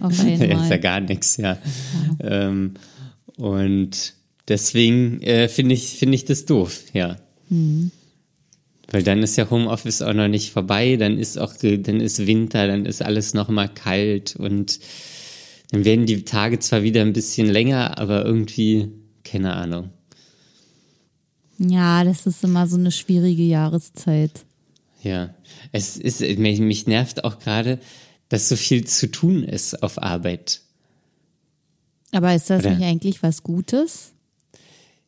[0.00, 0.48] Auf einmal.
[0.48, 1.58] Ja, ist ja gar nichts, ja.
[2.22, 2.48] ja.
[2.48, 2.74] Ähm,
[3.36, 4.14] und
[4.48, 7.16] deswegen äh, finde ich, finde ich das doof, ja.
[7.48, 7.90] Mhm.
[8.92, 12.66] Weil dann ist ja Homeoffice auch noch nicht vorbei, dann ist auch, dann ist Winter,
[12.66, 14.78] dann ist alles noch mal kalt und
[15.70, 18.90] dann werden die Tage zwar wieder ein bisschen länger, aber irgendwie,
[19.24, 19.90] keine Ahnung.
[21.58, 24.44] Ja, das ist immer so eine schwierige Jahreszeit.
[25.02, 25.34] Ja,
[25.72, 27.78] es ist, mich, mich nervt auch gerade,
[28.28, 30.60] dass so viel zu tun ist auf Arbeit.
[32.12, 32.74] Aber ist das Oder?
[32.74, 34.11] nicht eigentlich was Gutes?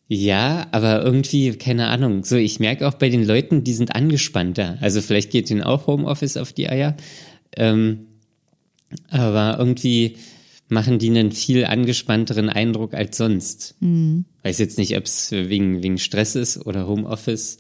[0.07, 2.25] Ja, aber irgendwie, keine Ahnung.
[2.25, 4.77] So, ich merke auch bei den Leuten, die sind angespannter.
[4.81, 6.97] Also vielleicht geht ihnen auch Homeoffice auf die Eier.
[7.57, 8.07] Ähm,
[9.09, 10.17] aber irgendwie
[10.69, 13.77] machen die einen viel angespannteren Eindruck als sonst.
[13.81, 14.27] Mhm.
[14.43, 17.59] Weiß jetzt nicht, ob es wegen, wegen Stress ist oder Homeoffice.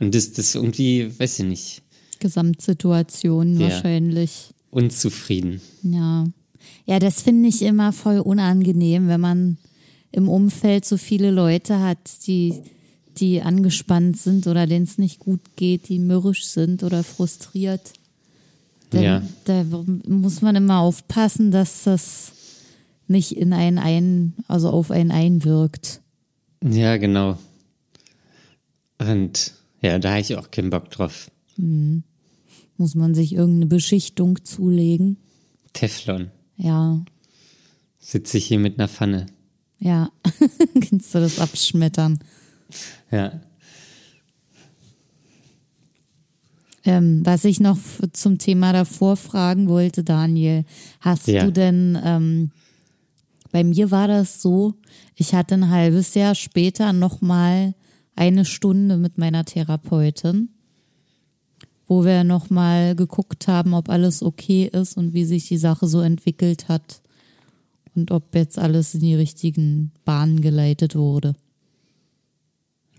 [0.00, 1.82] Und das, das irgendwie, weiß ich nicht.
[2.18, 3.68] Gesamtsituation ja.
[3.68, 5.60] wahrscheinlich unzufrieden.
[5.82, 6.24] Ja.
[6.86, 9.58] Ja, das finde ich immer voll unangenehm, wenn man
[10.14, 12.62] im Umfeld so viele Leute hat, die,
[13.16, 17.92] die angespannt sind oder denen es nicht gut geht, die mürrisch sind oder frustriert.
[18.92, 19.22] Denn, ja.
[19.44, 19.64] Da
[20.06, 22.32] muss man immer aufpassen, dass das
[23.08, 26.00] nicht in einen ein, also auf einen einwirkt.
[26.62, 27.36] Ja, genau.
[28.98, 31.28] Und ja, da habe ich auch keinen Bock drauf.
[31.56, 32.04] Mhm.
[32.76, 35.16] Muss man sich irgendeine Beschichtung zulegen?
[35.72, 36.30] Teflon.
[36.56, 37.04] Ja.
[37.98, 39.26] Sitze ich hier mit einer Pfanne.
[39.84, 40.08] Ja.
[40.88, 42.18] Kannst du das abschmettern?
[43.10, 43.38] Ja.
[46.86, 47.78] Ähm, was ich noch
[48.12, 50.64] zum Thema davor fragen wollte, Daniel,
[51.00, 51.44] hast ja.
[51.44, 52.50] du denn ähm,
[53.52, 54.74] bei mir war das so,
[55.16, 57.74] ich hatte ein halbes Jahr später nochmal
[58.16, 60.48] eine Stunde mit meiner Therapeutin,
[61.86, 66.00] wo wir nochmal geguckt haben, ob alles okay ist und wie sich die Sache so
[66.00, 67.02] entwickelt hat
[67.94, 71.34] und ob jetzt alles in die richtigen Bahnen geleitet wurde.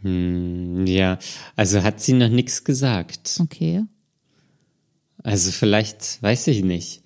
[0.02, 1.18] Hm, ja,
[1.56, 3.40] also hat sie noch nichts gesagt.
[3.40, 3.84] Okay.
[5.24, 7.02] Also vielleicht, weiß ich nicht.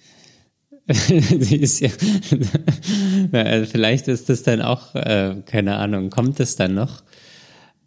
[0.89, 1.89] sie ist ja,
[3.65, 7.04] vielleicht ist das dann auch, äh, keine Ahnung, kommt es dann noch?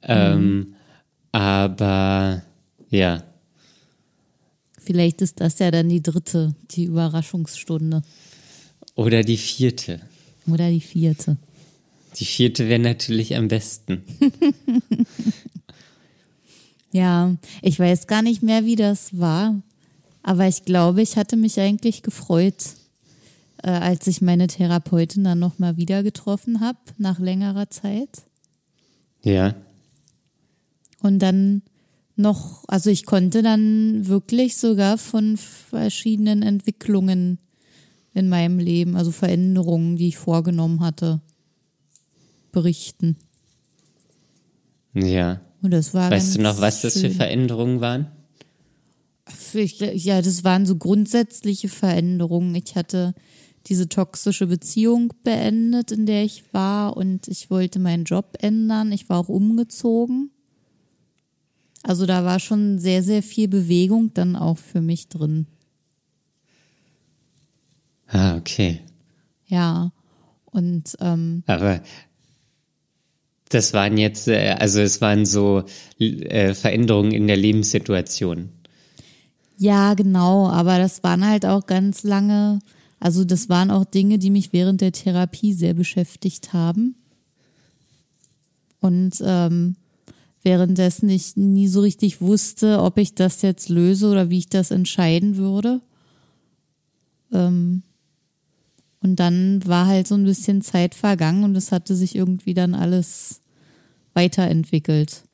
[0.03, 0.75] Ähm, mhm.
[1.33, 2.43] Aber
[2.88, 3.23] ja.
[4.79, 8.03] Vielleicht ist das ja dann die dritte, die Überraschungsstunde.
[8.94, 10.00] Oder die vierte.
[10.46, 11.37] Oder die vierte.
[12.16, 14.02] Die vierte wäre natürlich am besten.
[16.92, 19.61] ja, ich weiß gar nicht mehr, wie das war.
[20.22, 22.74] Aber ich glaube, ich hatte mich eigentlich gefreut,
[23.62, 28.22] äh, als ich meine Therapeutin dann nochmal wieder getroffen habe, nach längerer Zeit.
[29.22, 29.55] Ja.
[31.00, 31.62] Und dann
[32.14, 37.38] noch, also ich konnte dann wirklich sogar von verschiedenen Entwicklungen
[38.14, 41.20] in meinem Leben, also Veränderungen, die ich vorgenommen hatte,
[42.51, 43.16] berichten.
[44.94, 45.40] Ja.
[45.62, 48.09] Und das war Weißt du noch, was das für Veränderungen waren?
[49.55, 52.55] Ja, das waren so grundsätzliche Veränderungen.
[52.55, 53.14] Ich hatte
[53.66, 58.92] diese toxische Beziehung beendet, in der ich war und ich wollte meinen Job ändern.
[58.92, 60.31] Ich war auch umgezogen.
[61.83, 65.46] Also da war schon sehr, sehr viel Bewegung dann auch für mich drin.
[68.12, 68.81] Ah, okay.
[69.46, 69.90] Ja.
[70.44, 71.81] Und ähm, aber
[73.48, 75.64] das waren jetzt, äh, also es waren so
[75.98, 78.51] äh, Veränderungen in der Lebenssituation.
[79.57, 82.61] Ja, genau, aber das waren halt auch ganz lange,
[83.01, 86.96] also das waren auch Dinge, die mich während der Therapie sehr beschäftigt haben.
[88.81, 89.77] Und ähm,
[90.42, 94.70] währenddessen ich nie so richtig wusste, ob ich das jetzt löse oder wie ich das
[94.70, 95.81] entscheiden würde.
[97.33, 97.83] Ähm,
[99.03, 102.75] und dann war halt so ein bisschen Zeit vergangen und es hatte sich irgendwie dann
[102.75, 103.41] alles
[104.15, 105.25] weiterentwickelt.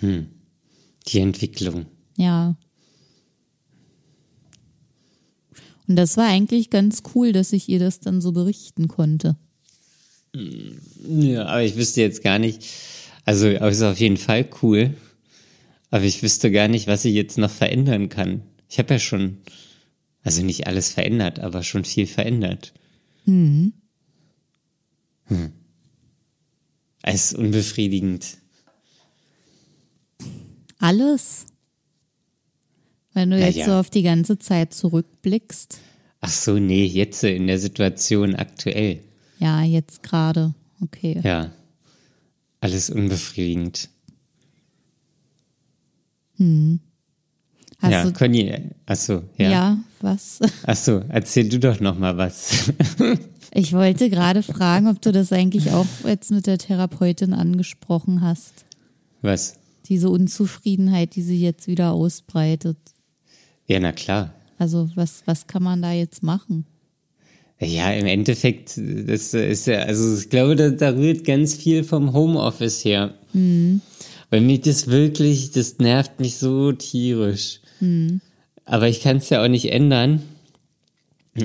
[0.00, 0.26] Hm.
[1.06, 1.86] Die Entwicklung.
[2.16, 2.56] Ja.
[5.86, 9.36] Und das war eigentlich ganz cool, dass ich ihr das dann so berichten konnte.
[10.34, 12.64] Ja, aber ich wüsste jetzt gar nicht,
[13.24, 14.94] also ist auf jeden Fall cool,
[15.90, 18.42] aber ich wüsste gar nicht, was ich jetzt noch verändern kann.
[18.70, 19.38] Ich habe ja schon,
[20.24, 22.72] also nicht alles verändert, aber schon viel verändert.
[23.24, 23.72] Hm.
[25.26, 25.52] Hm.
[27.02, 28.38] Es ist unbefriedigend.
[30.78, 31.46] Alles?
[33.12, 33.66] Wenn du Na jetzt ja.
[33.66, 35.78] so auf die ganze Zeit zurückblickst.
[36.20, 39.00] Ach so, nee, jetzt in der Situation aktuell.
[39.38, 40.54] Ja, jetzt gerade.
[40.80, 41.20] Okay.
[41.22, 41.52] Ja.
[42.60, 43.88] Alles unbefriedigend.
[46.36, 46.80] Hm.
[47.78, 49.50] Hast ja, du, Conny, achso, ja.
[49.50, 50.40] ja, was?
[50.66, 52.72] Achso, erzähl du doch noch mal was.
[53.54, 58.64] Ich wollte gerade fragen, ob du das eigentlich auch jetzt mit der Therapeutin angesprochen hast.
[59.20, 59.58] was?
[59.90, 62.78] Diese Unzufriedenheit, die sich jetzt wieder ausbreitet.
[63.66, 64.32] Ja, na klar.
[64.56, 66.64] Also was, was kann man da jetzt machen?
[67.60, 72.14] Ja, im Endeffekt, das ist ja, also ich glaube, da, da rührt ganz viel vom
[72.14, 73.14] Homeoffice her.
[73.34, 73.82] Mhm.
[74.30, 77.60] Weil mich das wirklich, das nervt mich so tierisch.
[77.80, 78.22] Mhm.
[78.64, 80.22] Aber ich kann es ja auch nicht ändern.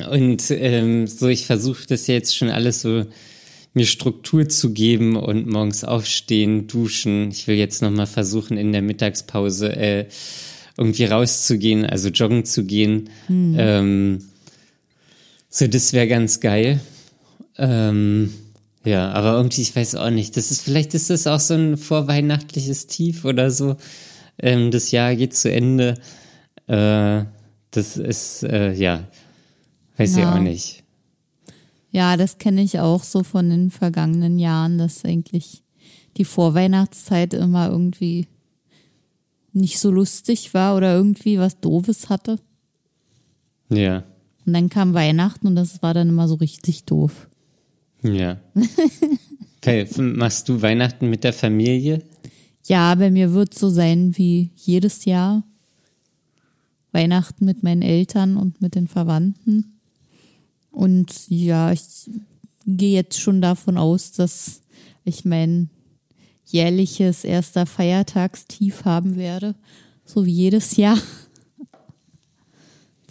[0.09, 3.05] Und ähm, so, ich versuche das jetzt schon alles so
[3.73, 7.29] mir Struktur zu geben und morgens aufstehen, duschen.
[7.31, 10.05] Ich will jetzt nochmal versuchen, in der Mittagspause äh,
[10.77, 13.09] irgendwie rauszugehen, also joggen zu gehen.
[13.57, 14.23] Ähm,
[15.49, 16.79] so, das wäre ganz geil.
[17.57, 18.33] Ähm,
[18.83, 20.37] ja, aber irgendwie, ich weiß auch nicht.
[20.37, 23.77] Das ist, vielleicht ist das auch so ein vorweihnachtliches Tief oder so.
[24.39, 25.95] Ähm, das Jahr geht zu Ende.
[26.67, 27.25] Äh,
[27.71, 29.07] das ist, äh, ja,
[29.97, 30.19] weiß Ja.
[30.19, 30.83] ich auch nicht.
[31.91, 35.63] Ja, das kenne ich auch so von den vergangenen Jahren, dass eigentlich
[36.17, 38.27] die Vorweihnachtszeit immer irgendwie
[39.53, 42.39] nicht so lustig war oder irgendwie was Doofes hatte.
[43.69, 44.03] Ja,
[44.45, 47.27] Und dann kam Weihnachten und das war dann immer so richtig doof.
[48.03, 48.37] ja.
[49.59, 52.01] Okay, Machst du Weihnachten mit der Familie?
[52.67, 55.43] Ja, bei mir wird so sein wie jedes Jahr.
[56.97, 59.79] Weihnachten mit meinen Eltern und mit den Verwandten.
[60.71, 62.09] Und ja, ich
[62.65, 64.61] gehe jetzt schon davon aus, dass
[65.03, 65.69] ich mein
[66.45, 69.53] jährliches erster Feiertagstief haben werde,
[70.05, 70.97] so wie jedes Jahr.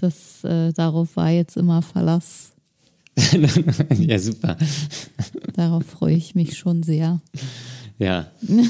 [0.01, 2.55] Das äh, darauf war jetzt immer Verlass.
[3.99, 4.57] ja, super.
[5.55, 7.21] Darauf freue ich mich schon sehr.
[7.99, 8.33] Ja.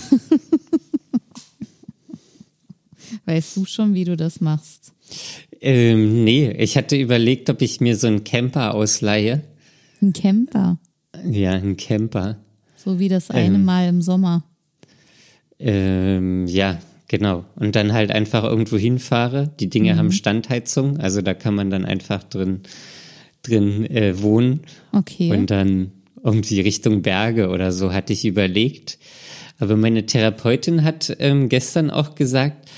[3.25, 4.93] Weißt du schon, wie du das machst?
[5.61, 9.43] Ähm, nee, ich hatte überlegt, ob ich mir so einen Camper ausleihe.
[10.03, 10.79] Ein Camper.
[11.25, 12.39] Ja, ein Camper.
[12.77, 13.65] So wie das eine Ähm.
[13.65, 14.45] Mal im Sommer.
[15.59, 17.45] Ähm, ja, genau.
[17.57, 19.51] Und dann halt einfach irgendwo hinfahre.
[19.59, 22.61] Die Dinge haben Standheizung, also da kann man dann einfach drin,
[23.43, 24.61] drin äh, wohnen.
[24.93, 25.31] Okay.
[25.33, 25.93] Und dann
[26.23, 28.99] irgendwie Richtung Berge oder so hatte ich überlegt.
[29.59, 32.69] Aber meine Therapeutin hat ähm, gestern auch gesagt,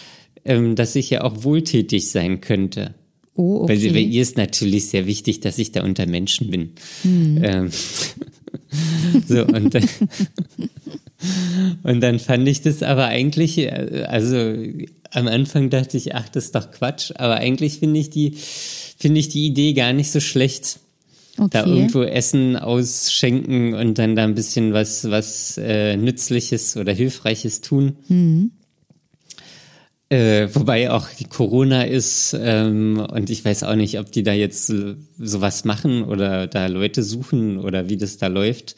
[0.45, 2.95] ähm, dass ich ja auch wohltätig sein könnte.
[3.35, 3.73] oh, okay.
[3.73, 6.73] Weil, sie, weil ihr ist natürlich sehr wichtig, dass ich da unter Menschen bin.
[7.03, 7.41] Hm.
[7.43, 7.71] Ähm,
[9.29, 9.89] so, und, dann-
[11.83, 14.37] und dann fand ich das aber eigentlich, äh, also
[15.11, 19.21] am Anfang dachte ich, ach, das ist doch Quatsch, aber eigentlich finde ich die, finde
[19.21, 20.81] ich die Idee gar nicht so schlecht.
[21.51, 21.71] Da okay.
[21.71, 27.93] irgendwo Essen ausschenken und dann da ein bisschen was, was äh, Nützliches oder Hilfreiches tun.
[28.09, 28.51] Mhm.
[30.11, 34.33] Äh, wobei auch die Corona ist ähm, und ich weiß auch nicht, ob die da
[34.33, 34.73] jetzt
[35.19, 38.77] sowas machen oder da Leute suchen oder wie das da läuft.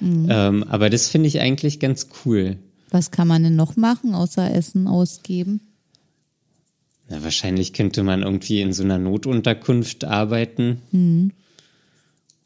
[0.00, 0.28] Mhm.
[0.30, 2.58] Ähm, aber das finde ich eigentlich ganz cool.
[2.90, 5.60] Was kann man denn noch machen, außer Essen ausgeben?
[7.08, 11.32] Na, wahrscheinlich könnte man irgendwie in so einer Notunterkunft arbeiten Mhm.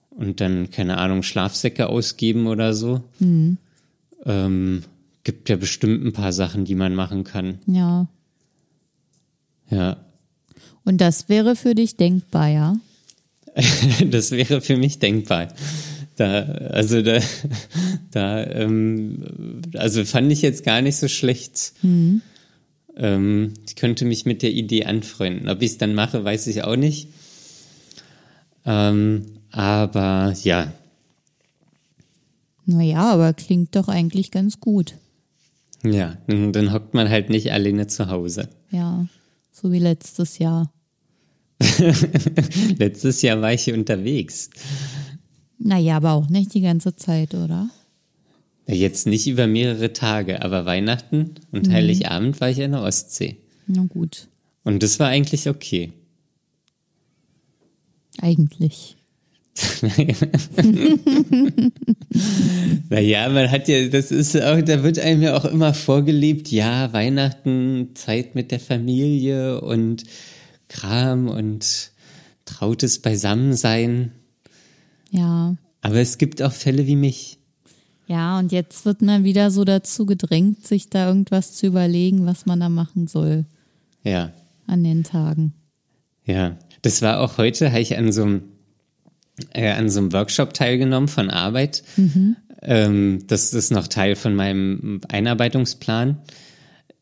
[0.08, 3.02] und dann, keine Ahnung, Schlafsäcke ausgeben oder so.
[3.18, 3.58] Mhm.
[4.24, 4.84] Ähm,
[5.24, 7.58] gibt ja bestimmt ein paar Sachen, die man machen kann.
[7.66, 8.06] Ja.
[9.72, 9.96] Ja,
[10.84, 12.76] Und das wäre für dich denkbar, ja?
[14.10, 15.48] das wäre für mich denkbar.
[16.16, 17.20] Da, also da,
[18.10, 21.72] da, ähm, also fand ich jetzt gar nicht so schlecht.
[22.96, 25.48] Ähm, ich könnte mich mit der Idee anfreunden.
[25.48, 27.08] Ob ich es dann mache, weiß ich auch nicht.
[28.66, 30.72] Ähm, aber ja,
[32.66, 34.94] Naja, aber klingt doch eigentlich ganz gut.
[35.82, 38.48] ja, dann, dann hockt man halt nicht alleine zu Hause.
[38.70, 39.06] Ja.
[39.52, 40.72] So wie letztes Jahr.
[42.78, 44.50] Letztes Jahr war ich hier unterwegs.
[45.58, 47.70] Naja, aber auch nicht die ganze Zeit, oder?
[48.66, 53.36] Jetzt nicht über mehrere Tage, aber Weihnachten und Heiligabend war ich an der Ostsee.
[53.66, 54.28] Na gut.
[54.64, 55.92] Und das war eigentlich okay.
[58.18, 58.96] Eigentlich.
[62.90, 66.92] Naja, man hat ja, das ist auch, da wird einem ja auch immer vorgelebt, ja,
[66.92, 70.04] Weihnachten, Zeit mit der Familie und
[70.68, 71.90] Kram und
[72.44, 74.12] trautes Beisammensein.
[75.10, 75.56] Ja.
[75.80, 77.38] Aber es gibt auch Fälle wie mich.
[78.06, 82.46] Ja, und jetzt wird man wieder so dazu gedrängt, sich da irgendwas zu überlegen, was
[82.46, 83.46] man da machen soll
[84.04, 84.32] Ja,
[84.66, 85.54] an den Tagen.
[86.24, 86.56] ja.
[86.84, 88.42] Das war auch heute, habe ich an so einem,
[89.52, 91.82] äh, an so einem Workshop teilgenommen von Arbeit.
[92.62, 96.18] Ähm, das ist noch Teil von meinem Einarbeitungsplan.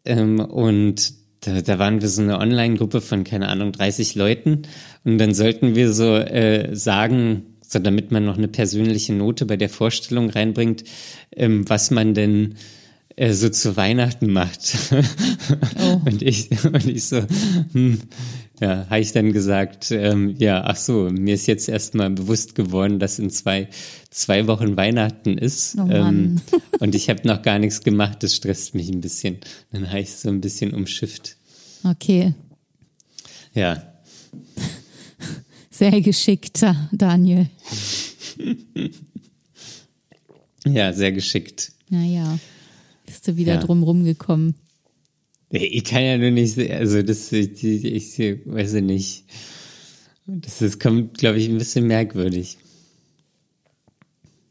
[0.05, 4.63] Ähm, und da, da waren wir so eine Online-Gruppe von, keine Ahnung, 30 Leuten.
[5.05, 9.57] Und dann sollten wir so äh, sagen, so damit man noch eine persönliche Note bei
[9.57, 10.85] der Vorstellung reinbringt,
[11.35, 12.57] ähm, was man denn
[13.17, 14.77] äh, so zu Weihnachten macht.
[15.83, 16.01] Oh.
[16.05, 17.23] und, ich, und ich so,
[17.73, 18.01] hm,
[18.61, 22.99] ja, habe ich dann gesagt, ähm, ja, ach so, mir ist jetzt erstmal bewusst geworden,
[22.99, 23.69] dass in zwei,
[24.11, 25.77] zwei Wochen Weihnachten ist.
[25.79, 26.41] Oh ähm,
[26.79, 29.39] und ich habe noch gar nichts gemacht, das stresst mich ein bisschen.
[29.73, 31.37] Dann habe ich so ein bisschen umschifft.
[31.85, 32.35] Okay.
[33.55, 33.83] Ja,
[35.71, 37.49] Sehr geschickter, Daniel.
[40.67, 41.73] ja, sehr geschickt.
[41.89, 42.39] Naja.
[43.07, 43.61] Bist du wieder Ja.
[43.61, 44.55] drum rumgekommen.
[45.53, 49.25] Ich kann ja nur nicht, also das, ich, ich, ich weiß ja nicht.
[50.27, 52.57] Das, das kommt, glaube ich, ein bisschen merkwürdig.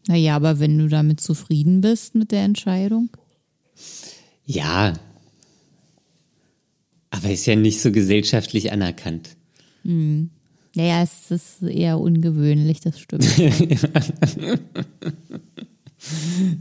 [0.07, 3.09] Naja, aber wenn du damit zufrieden bist mit der Entscheidung.
[4.45, 4.93] Ja.
[7.11, 9.37] Aber ist ja nicht so gesellschaftlich anerkannt.
[10.75, 13.25] Naja, es ist eher ungewöhnlich, das stimmt.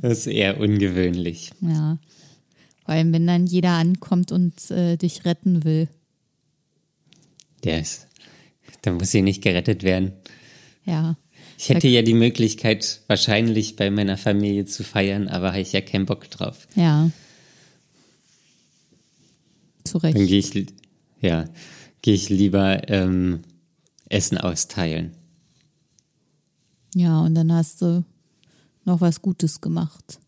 [0.03, 1.53] Das ist eher ungewöhnlich.
[1.61, 1.99] ja.
[2.89, 5.89] Vor allem, wenn dann jeder ankommt und äh, dich retten will.
[7.63, 8.09] Der ist,
[8.81, 10.13] da muss sie nicht gerettet werden.
[10.87, 11.19] Ja.
[11.59, 15.83] Ich hätte ja die Möglichkeit, wahrscheinlich bei meiner Familie zu feiern, aber habe ich ja
[15.83, 16.67] keinen Bock drauf.
[16.77, 17.11] Ja.
[19.85, 20.27] Zu Dann Recht.
[20.27, 20.67] gehe ich,
[21.21, 21.45] ja,
[22.01, 23.43] gehe ich lieber ähm,
[24.09, 25.15] Essen austeilen.
[26.95, 28.03] Ja, und dann hast du
[28.87, 30.21] noch was Gutes gemacht.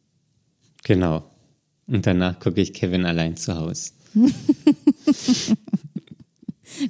[0.84, 1.29] Genau.
[1.90, 3.90] Und danach gucke ich Kevin allein zu Hause.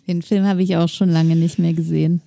[0.07, 2.21] Den Film habe ich auch schon lange nicht mehr gesehen.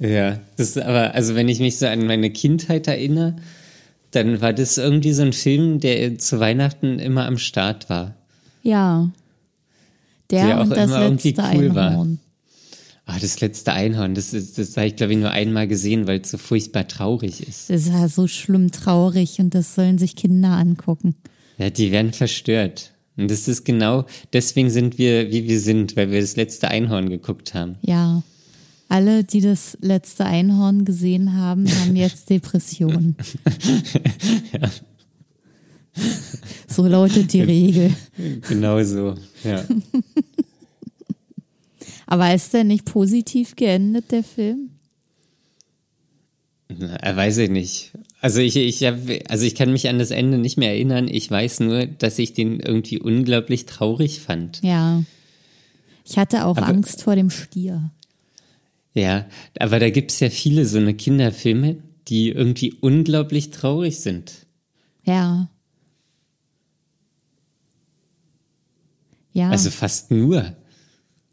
[0.00, 3.36] Ja, das ist aber, also wenn ich mich so an meine Kindheit erinnere,
[4.10, 8.16] dann war das irgendwie so ein Film, der zu Weihnachten immer am Start war.
[8.64, 9.08] Ja.
[10.30, 11.90] Der, Der auch und das immer irgendwie letzte cool war.
[11.90, 12.18] Einhorn.
[13.06, 16.20] Ah, das letzte Einhorn, das, ist, das habe ich glaube ich nur einmal gesehen, weil
[16.20, 17.70] es so furchtbar traurig ist.
[17.70, 21.14] Das ist ja so schlimm traurig und das sollen sich Kinder angucken.
[21.60, 22.92] Ja, die werden verstört.
[23.18, 27.10] Und das ist genau, deswegen sind wir, wie wir sind, weil wir das letzte Einhorn
[27.10, 27.76] geguckt haben.
[27.82, 28.22] Ja.
[28.88, 33.14] Alle, die das letzte Einhorn gesehen haben, haben jetzt Depressionen.
[36.66, 37.92] So lautet die Regel.
[38.48, 39.64] Genau so, ja.
[42.06, 44.70] Aber ist der nicht positiv geendet, der Film?
[46.68, 47.92] Na, weiß ich nicht.
[48.20, 48.96] Also ich, ich hab,
[49.28, 51.08] also ich kann mich an das Ende nicht mehr erinnern.
[51.08, 54.60] Ich weiß nur, dass ich den irgendwie unglaublich traurig fand.
[54.62, 55.02] Ja.
[56.04, 57.90] Ich hatte auch Aber- Angst vor dem Stier.
[58.92, 59.26] Ja,
[59.58, 61.76] aber da gibt's ja viele so eine Kinderfilme,
[62.08, 64.32] die irgendwie unglaublich traurig sind.
[65.04, 65.48] Ja.
[69.32, 69.48] Ja.
[69.50, 70.56] Also fast nur.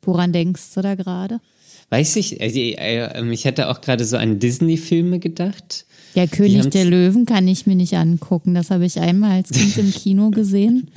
[0.03, 1.41] Woran denkst du da gerade?
[1.89, 5.85] Weiß ich, also, äh, ich hatte auch gerade so an Disney-Filme gedacht.
[6.17, 8.55] Ja, König der Löwen kann ich mir nicht angucken.
[8.55, 10.89] Das habe ich einmal als Kind im Kino gesehen.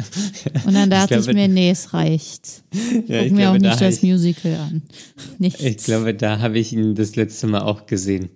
[0.65, 2.63] Und dann dachte ich, glaube- mir, nee, es reicht.
[3.07, 4.83] Ja, Guck mir auch da nicht hab das ich, Musical an.
[5.39, 5.61] Nichts.
[5.63, 8.31] ich glaube, da habe ich ihn das letzte Mal auch gesehen.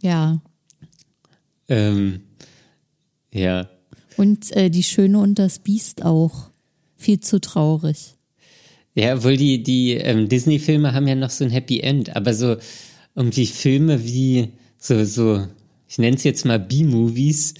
[0.00, 0.40] Ja.
[1.68, 2.20] Ähm,
[3.32, 3.68] ja,
[4.16, 6.50] Und äh, die Schöne und das Biest auch.
[6.96, 8.14] Viel zu traurig.
[8.94, 12.56] Ja, obwohl die, die ähm, Disney-Filme haben ja noch so ein Happy End, aber so
[13.14, 15.46] irgendwie Filme wie so, so,
[15.92, 17.52] ich nenne es jetzt mal B-Movies,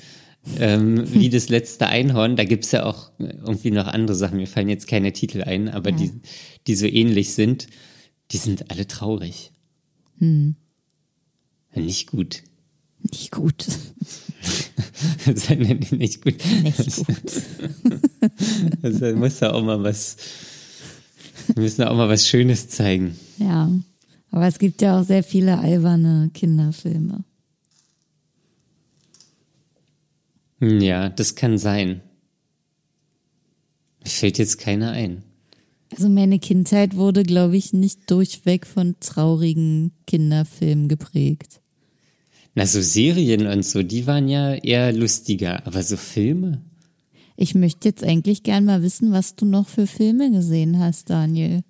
[0.58, 4.70] ähm, wie das letzte Einhorn, da gibt's ja auch irgendwie noch andere Sachen, mir fallen
[4.70, 6.12] jetzt keine Titel ein, aber die,
[6.66, 7.66] die so ähnlich sind,
[8.30, 9.52] die sind alle traurig.
[11.74, 12.42] Nicht gut.
[13.02, 13.66] Nicht gut.
[15.90, 16.36] Nicht gut.
[16.62, 17.16] Nicht gut.
[18.82, 20.16] Also muss da auch mal was,
[21.54, 23.16] wir müssen da auch mal was Schönes zeigen.
[23.38, 23.68] Ja.
[24.30, 27.24] Aber es gibt ja auch sehr viele alberne Kinderfilme.
[30.51, 32.02] Hm, Ja, das kann sein.
[34.04, 35.24] Mir fällt jetzt keiner ein.
[35.90, 41.60] Also meine Kindheit wurde, glaube ich, nicht durchweg von traurigen Kinderfilmen geprägt.
[42.54, 46.62] Na, so Serien und so, die waren ja eher lustiger, aber so Filme?
[47.36, 51.62] Ich möchte jetzt eigentlich gern mal wissen, was du noch für Filme gesehen hast, Daniel.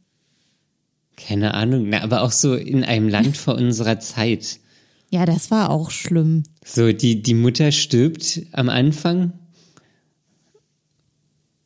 [1.17, 1.89] Keine Ahnung.
[1.89, 4.61] Na, aber auch so in einem Land vor unserer Zeit.
[5.13, 6.43] Ja, das war auch schlimm.
[6.65, 9.33] So, die, die Mutter stirbt am Anfang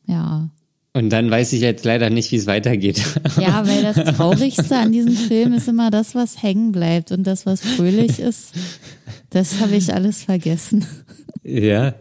[0.07, 0.49] Ja.
[0.95, 3.03] und dann weiß ich jetzt leider nicht, wie es weitergeht.
[3.41, 7.13] Ja, weil das Traurigste an diesem Film ist immer das, was hängen bleibt.
[7.13, 8.53] Und das, was fröhlich ist,
[9.31, 10.85] das habe ich alles vergessen.
[11.43, 11.95] ja.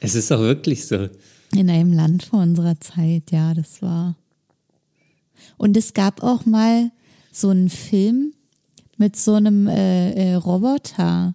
[0.00, 1.08] Es ist auch wirklich so.
[1.54, 4.16] In einem Land vor unserer Zeit, ja, das war.
[5.56, 6.90] Und es gab auch mal
[7.32, 8.32] so einen Film
[9.04, 11.34] mit so einem äh, äh, Roboter.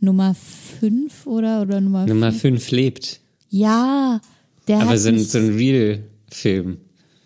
[0.00, 2.64] Nummer 5 oder, oder Nummer Nummer fünf?
[2.64, 3.20] 5 lebt.
[3.48, 4.20] Ja,
[4.68, 6.76] der Aber hat so ein, so ein Real-Film.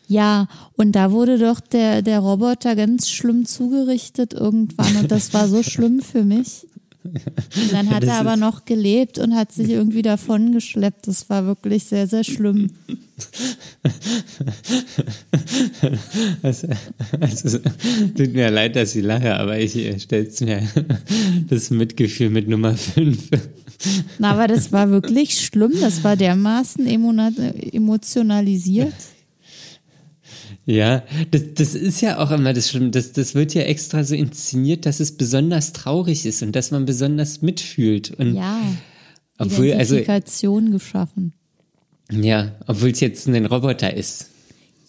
[0.07, 5.49] Ja, und da wurde doch der, der Roboter ganz schlimm zugerichtet irgendwann und das war
[5.49, 6.68] so schlimm für mich.
[7.05, 11.09] Und dann hat Das er aber noch gelebt und hat sich irgendwie davon geschleppt.
[11.09, 12.71] Das war wirklich sehr, sehr schlimm.
[16.43, 16.69] Also,
[17.21, 17.59] also,
[18.17, 20.63] tut mir leid, dass ich lache, aber ich äh, stell's mir
[21.49, 23.29] das Mitgefühl mit Nummer 5.
[24.19, 25.73] Na, aber das war wirklich schlimm.
[25.81, 28.95] Das war dermaßen emotionalisiert.
[30.67, 32.91] Ja, das, das ist ja auch immer das Schlimme.
[32.91, 36.85] Das, das wird ja extra so inszeniert, dass es besonders traurig ist und dass man
[36.85, 38.11] besonders mitfühlt.
[38.19, 38.61] Und Ja.
[39.39, 41.33] obwohl, also, Identifikation geschaffen.
[42.11, 44.27] ja, obwohl es jetzt ein Roboter ist.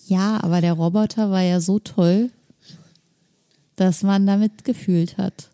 [0.07, 2.30] Ja, aber der Roboter war ja so toll,
[3.76, 5.49] dass man damit gefühlt hat.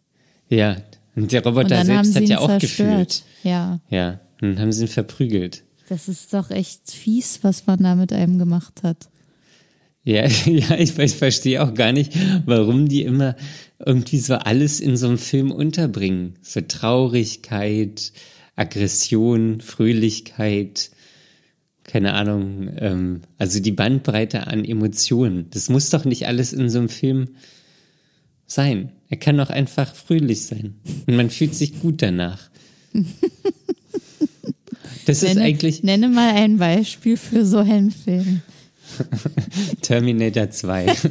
[0.50, 0.78] Ja,
[1.16, 2.90] und der Und Roboter haben selbst hat ja auch zerstört.
[2.90, 3.24] gefühlt.
[3.44, 5.64] Ja, Ja, und dann haben sie ihn verprügelt.
[5.90, 9.10] das ist doch echt fies, was man da mit einem gemacht hat.
[10.08, 12.14] Ja, ja, ich, ich verstehe auch gar nicht,
[12.46, 13.36] warum die immer
[13.78, 16.36] irgendwie so alles in so einem Film unterbringen.
[16.42, 18.14] So Traurigkeit,
[18.56, 20.92] Aggression, Fröhlichkeit,
[21.84, 25.48] keine Ahnung, ähm, also die Bandbreite an Emotionen.
[25.50, 27.28] Das muss doch nicht alles in so einem Film
[28.46, 28.94] sein.
[29.10, 30.76] Er kann auch einfach fröhlich sein.
[31.06, 32.50] Und man fühlt sich gut danach.
[35.06, 38.42] Das ist Nenne, eigentlich nenne mal ein Beispiel für so einen Film.
[39.82, 40.96] Terminator 2.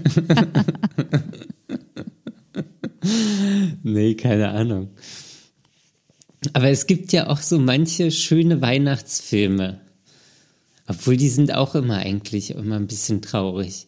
[3.82, 4.88] Nee, keine Ahnung.
[6.52, 9.80] Aber es gibt ja auch so manche schöne Weihnachtsfilme.
[10.88, 13.86] Obwohl die sind auch immer eigentlich immer ein bisschen traurig.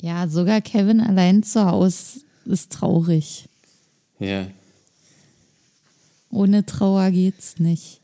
[0.00, 3.48] Ja, sogar Kevin allein zu Hause ist traurig.
[4.18, 4.46] Ja.
[6.30, 8.00] Ohne Trauer geht's nicht.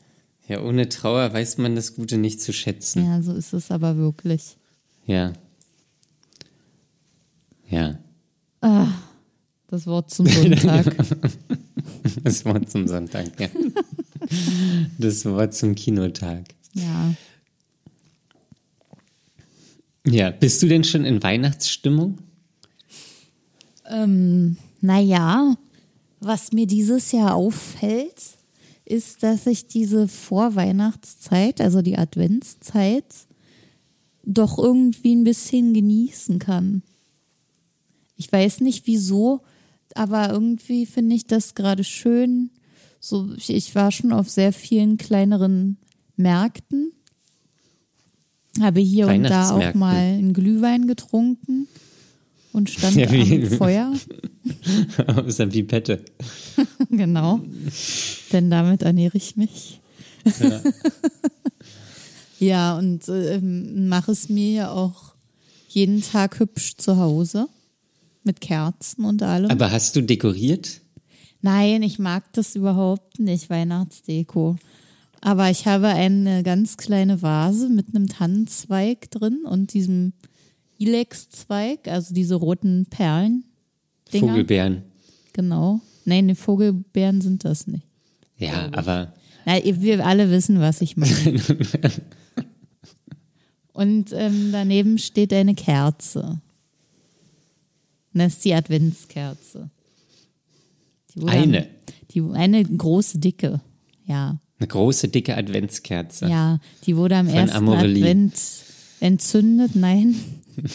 [0.47, 3.05] Ja, ohne Trauer weiß man das Gute nicht zu schätzen.
[3.05, 4.57] Ja, so ist es aber wirklich.
[5.11, 5.33] Ja.
[7.69, 7.99] Ja.
[9.67, 10.95] Das Wort zum Sonntag.
[12.23, 13.47] Das Wort zum Sonntag, ja.
[14.97, 16.45] Das Wort zum Kinotag.
[16.73, 17.13] ja.
[20.07, 22.17] Ja, bist du denn schon in Weihnachtsstimmung?
[23.87, 25.55] Ähm, naja,
[26.19, 28.21] was mir dieses Jahr auffällt,
[28.85, 33.05] ist, dass ich diese Vorweihnachtszeit, also die Adventszeit,
[34.23, 36.83] doch irgendwie ein bisschen genießen kann.
[38.15, 39.41] Ich weiß nicht wieso,
[39.95, 42.51] aber irgendwie finde ich das gerade schön.
[42.99, 45.77] So, ich, war schon auf sehr vielen kleineren
[46.17, 46.91] Märkten,
[48.59, 51.67] habe hier und da auch mal einen Glühwein getrunken
[52.53, 53.93] und stand Ja, am Feuer.
[55.07, 56.03] Aus der Pipette.
[56.89, 57.41] Genau.
[58.31, 59.81] Denn damit ernähre ich mich.
[60.39, 60.61] Ja,
[62.41, 65.13] und ähm, mache es mir ja auch
[65.67, 67.47] jeden Tag hübsch zu Hause.
[68.23, 69.49] Mit Kerzen und allem.
[69.49, 70.81] Aber hast du dekoriert?
[71.41, 74.57] Nein, ich mag das überhaupt nicht, Weihnachtsdeko.
[75.21, 80.13] Aber ich habe eine ganz kleine Vase mit einem Tannenzweig drin und diesem
[80.77, 83.43] Ilex-Zweig, also diese roten Perlen.
[84.13, 84.29] Dinger.
[84.29, 84.83] Vogelbeeren.
[85.33, 85.79] Genau.
[86.05, 87.85] Nein, die Vogelbeeren sind das nicht.
[88.37, 89.13] Ja, aber
[89.45, 91.41] Na, wir alle wissen, was ich meine.
[93.73, 96.41] Und ähm, daneben steht eine Kerze.
[98.13, 99.69] Und das ist die Adventskerze.
[101.15, 101.67] Die Eine?
[102.11, 103.61] Die, eine große, dicke.
[104.05, 104.39] Ja.
[104.59, 106.27] eine große, dicke Adventskerze.
[106.27, 108.03] Ja, die wurde am Von ersten Amorelie.
[108.03, 108.33] Advent
[108.99, 109.75] entzündet.
[109.75, 110.15] Nein.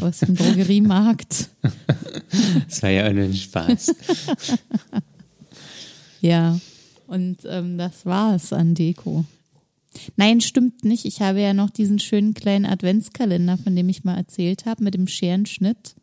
[0.00, 1.48] Aus dem Drogeriemarkt.
[2.68, 3.94] Das war ja auch nur ein Spaß.
[6.22, 6.56] Ja,
[7.08, 9.24] und ähm, das war es an Deko.
[10.16, 11.04] Nein, stimmt nicht.
[11.04, 14.94] Ich habe ja noch diesen schönen kleinen Adventskalender, von dem ich mal erzählt habe, mit
[14.94, 15.94] dem Scherenschnitt,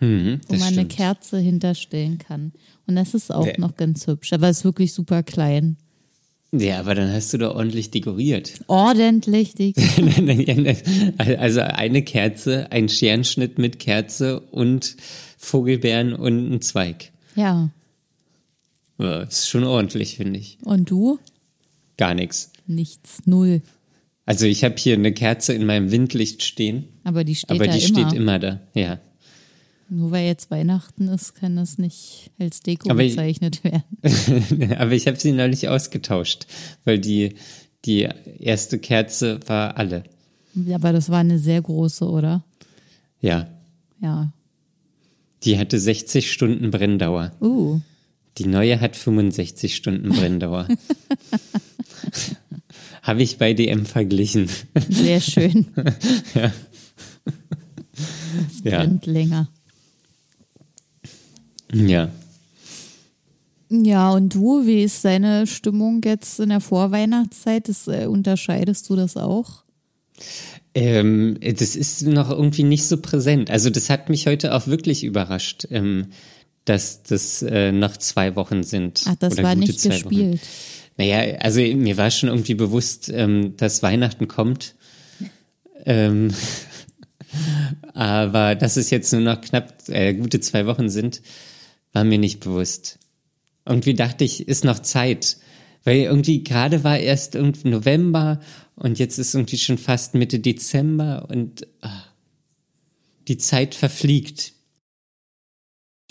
[0.00, 0.92] Mhm, wo man eine stimmt.
[0.92, 2.52] Kerze hinterstellen kann.
[2.86, 5.76] Und das ist auch Der- noch ganz hübsch, aber es ist wirklich super klein.
[6.52, 8.52] Ja, aber dann hast du doch ordentlich dekoriert.
[8.68, 9.76] Ordentlich dick.
[11.18, 14.96] also eine Kerze, ein Scherenschnitt mit Kerze und
[15.38, 17.12] Vogelbeeren und ein Zweig.
[17.34, 17.70] Ja.
[18.98, 20.58] Ja, ist schon ordentlich, finde ich.
[20.62, 21.18] Und du?
[21.96, 22.52] Gar nichts.
[22.66, 23.62] Nichts, null.
[24.24, 27.78] Also ich habe hier eine Kerze in meinem Windlicht stehen, Aber die steht aber die
[27.84, 28.00] immer.
[28.08, 28.60] steht immer da.
[28.74, 28.98] Ja.
[29.88, 34.72] Nur weil jetzt Weihnachten ist, kann das nicht als Deko Aber ich- bezeichnet werden.
[34.78, 36.46] aber ich habe sie neulich ausgetauscht,
[36.84, 37.36] weil die,
[37.84, 38.08] die
[38.40, 40.02] erste Kerze war alle.
[40.72, 42.42] Aber das war eine sehr große, oder?
[43.20, 43.48] Ja.
[44.00, 44.32] Ja.
[45.44, 47.30] Die hatte 60 Stunden Brenndauer.
[47.40, 47.78] Uh.
[48.38, 50.66] Die neue hat 65 Stunden Brenndauer.
[53.06, 54.48] Habe ich bei DM verglichen.
[54.88, 55.66] Sehr schön.
[56.34, 56.52] Ja.
[57.94, 58.78] Das Ja.
[58.80, 59.48] brennt länger.
[61.72, 62.10] Ja.
[63.68, 67.68] Ja, und du, wie ist deine Stimmung jetzt in der Vorweihnachtszeit?
[67.68, 69.64] Das, äh, unterscheidest du das auch?
[70.74, 73.50] Ähm, das ist noch irgendwie nicht so präsent.
[73.50, 76.08] Also das hat mich heute auch wirklich überrascht, ähm,
[76.64, 79.02] dass das äh, noch zwei Wochen sind.
[79.06, 80.04] Ach, das Oder war nicht gespielt.
[80.34, 80.40] Wochen.
[80.96, 84.74] Naja, also mir war schon irgendwie bewusst, ähm, dass Weihnachten kommt.
[85.84, 86.32] Ähm,
[87.94, 91.22] aber dass es jetzt nur noch knapp äh, gute zwei Wochen sind,
[91.92, 92.98] war mir nicht bewusst.
[93.66, 95.36] Irgendwie dachte ich, ist noch Zeit.
[95.84, 98.40] Weil irgendwie gerade war erst irgendwie November
[98.74, 102.02] und jetzt ist irgendwie schon fast Mitte Dezember und ah,
[103.28, 104.52] die Zeit verfliegt.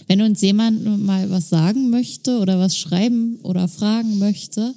[0.07, 4.73] Wenn uns jemand mal was sagen möchte oder was schreiben oder fragen möchte,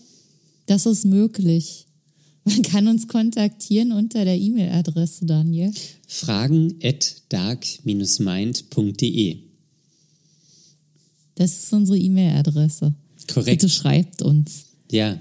[0.67, 1.87] das ist möglich.
[2.45, 5.71] Man kann uns kontaktieren unter der E-Mail-Adresse, Daniel.
[6.07, 8.29] Fragen at dark-mind.de.
[11.35, 12.95] Das ist unsere E-Mail-Adresse.
[13.33, 13.61] Korrekt.
[13.61, 14.65] Bitte schreibt uns.
[14.91, 15.21] Ja.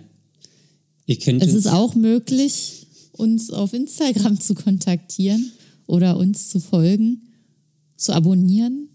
[1.06, 5.52] Ihr könnt Es ist auch möglich, uns auf Instagram zu kontaktieren
[5.86, 7.24] oder uns zu folgen,
[7.98, 8.90] zu abonnieren.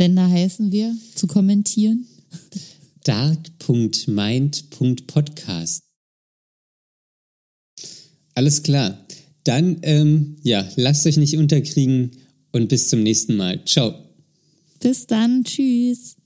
[0.00, 2.08] Denn da heißen wir zu kommentieren.
[3.04, 5.84] dark.mind.podcast.
[8.34, 9.06] Alles klar.
[9.44, 12.12] Dann, ähm, ja, lasst euch nicht unterkriegen
[12.52, 13.62] und bis zum nächsten Mal.
[13.66, 13.92] Ciao.
[14.80, 15.44] Bis dann.
[15.44, 16.16] Tschüss.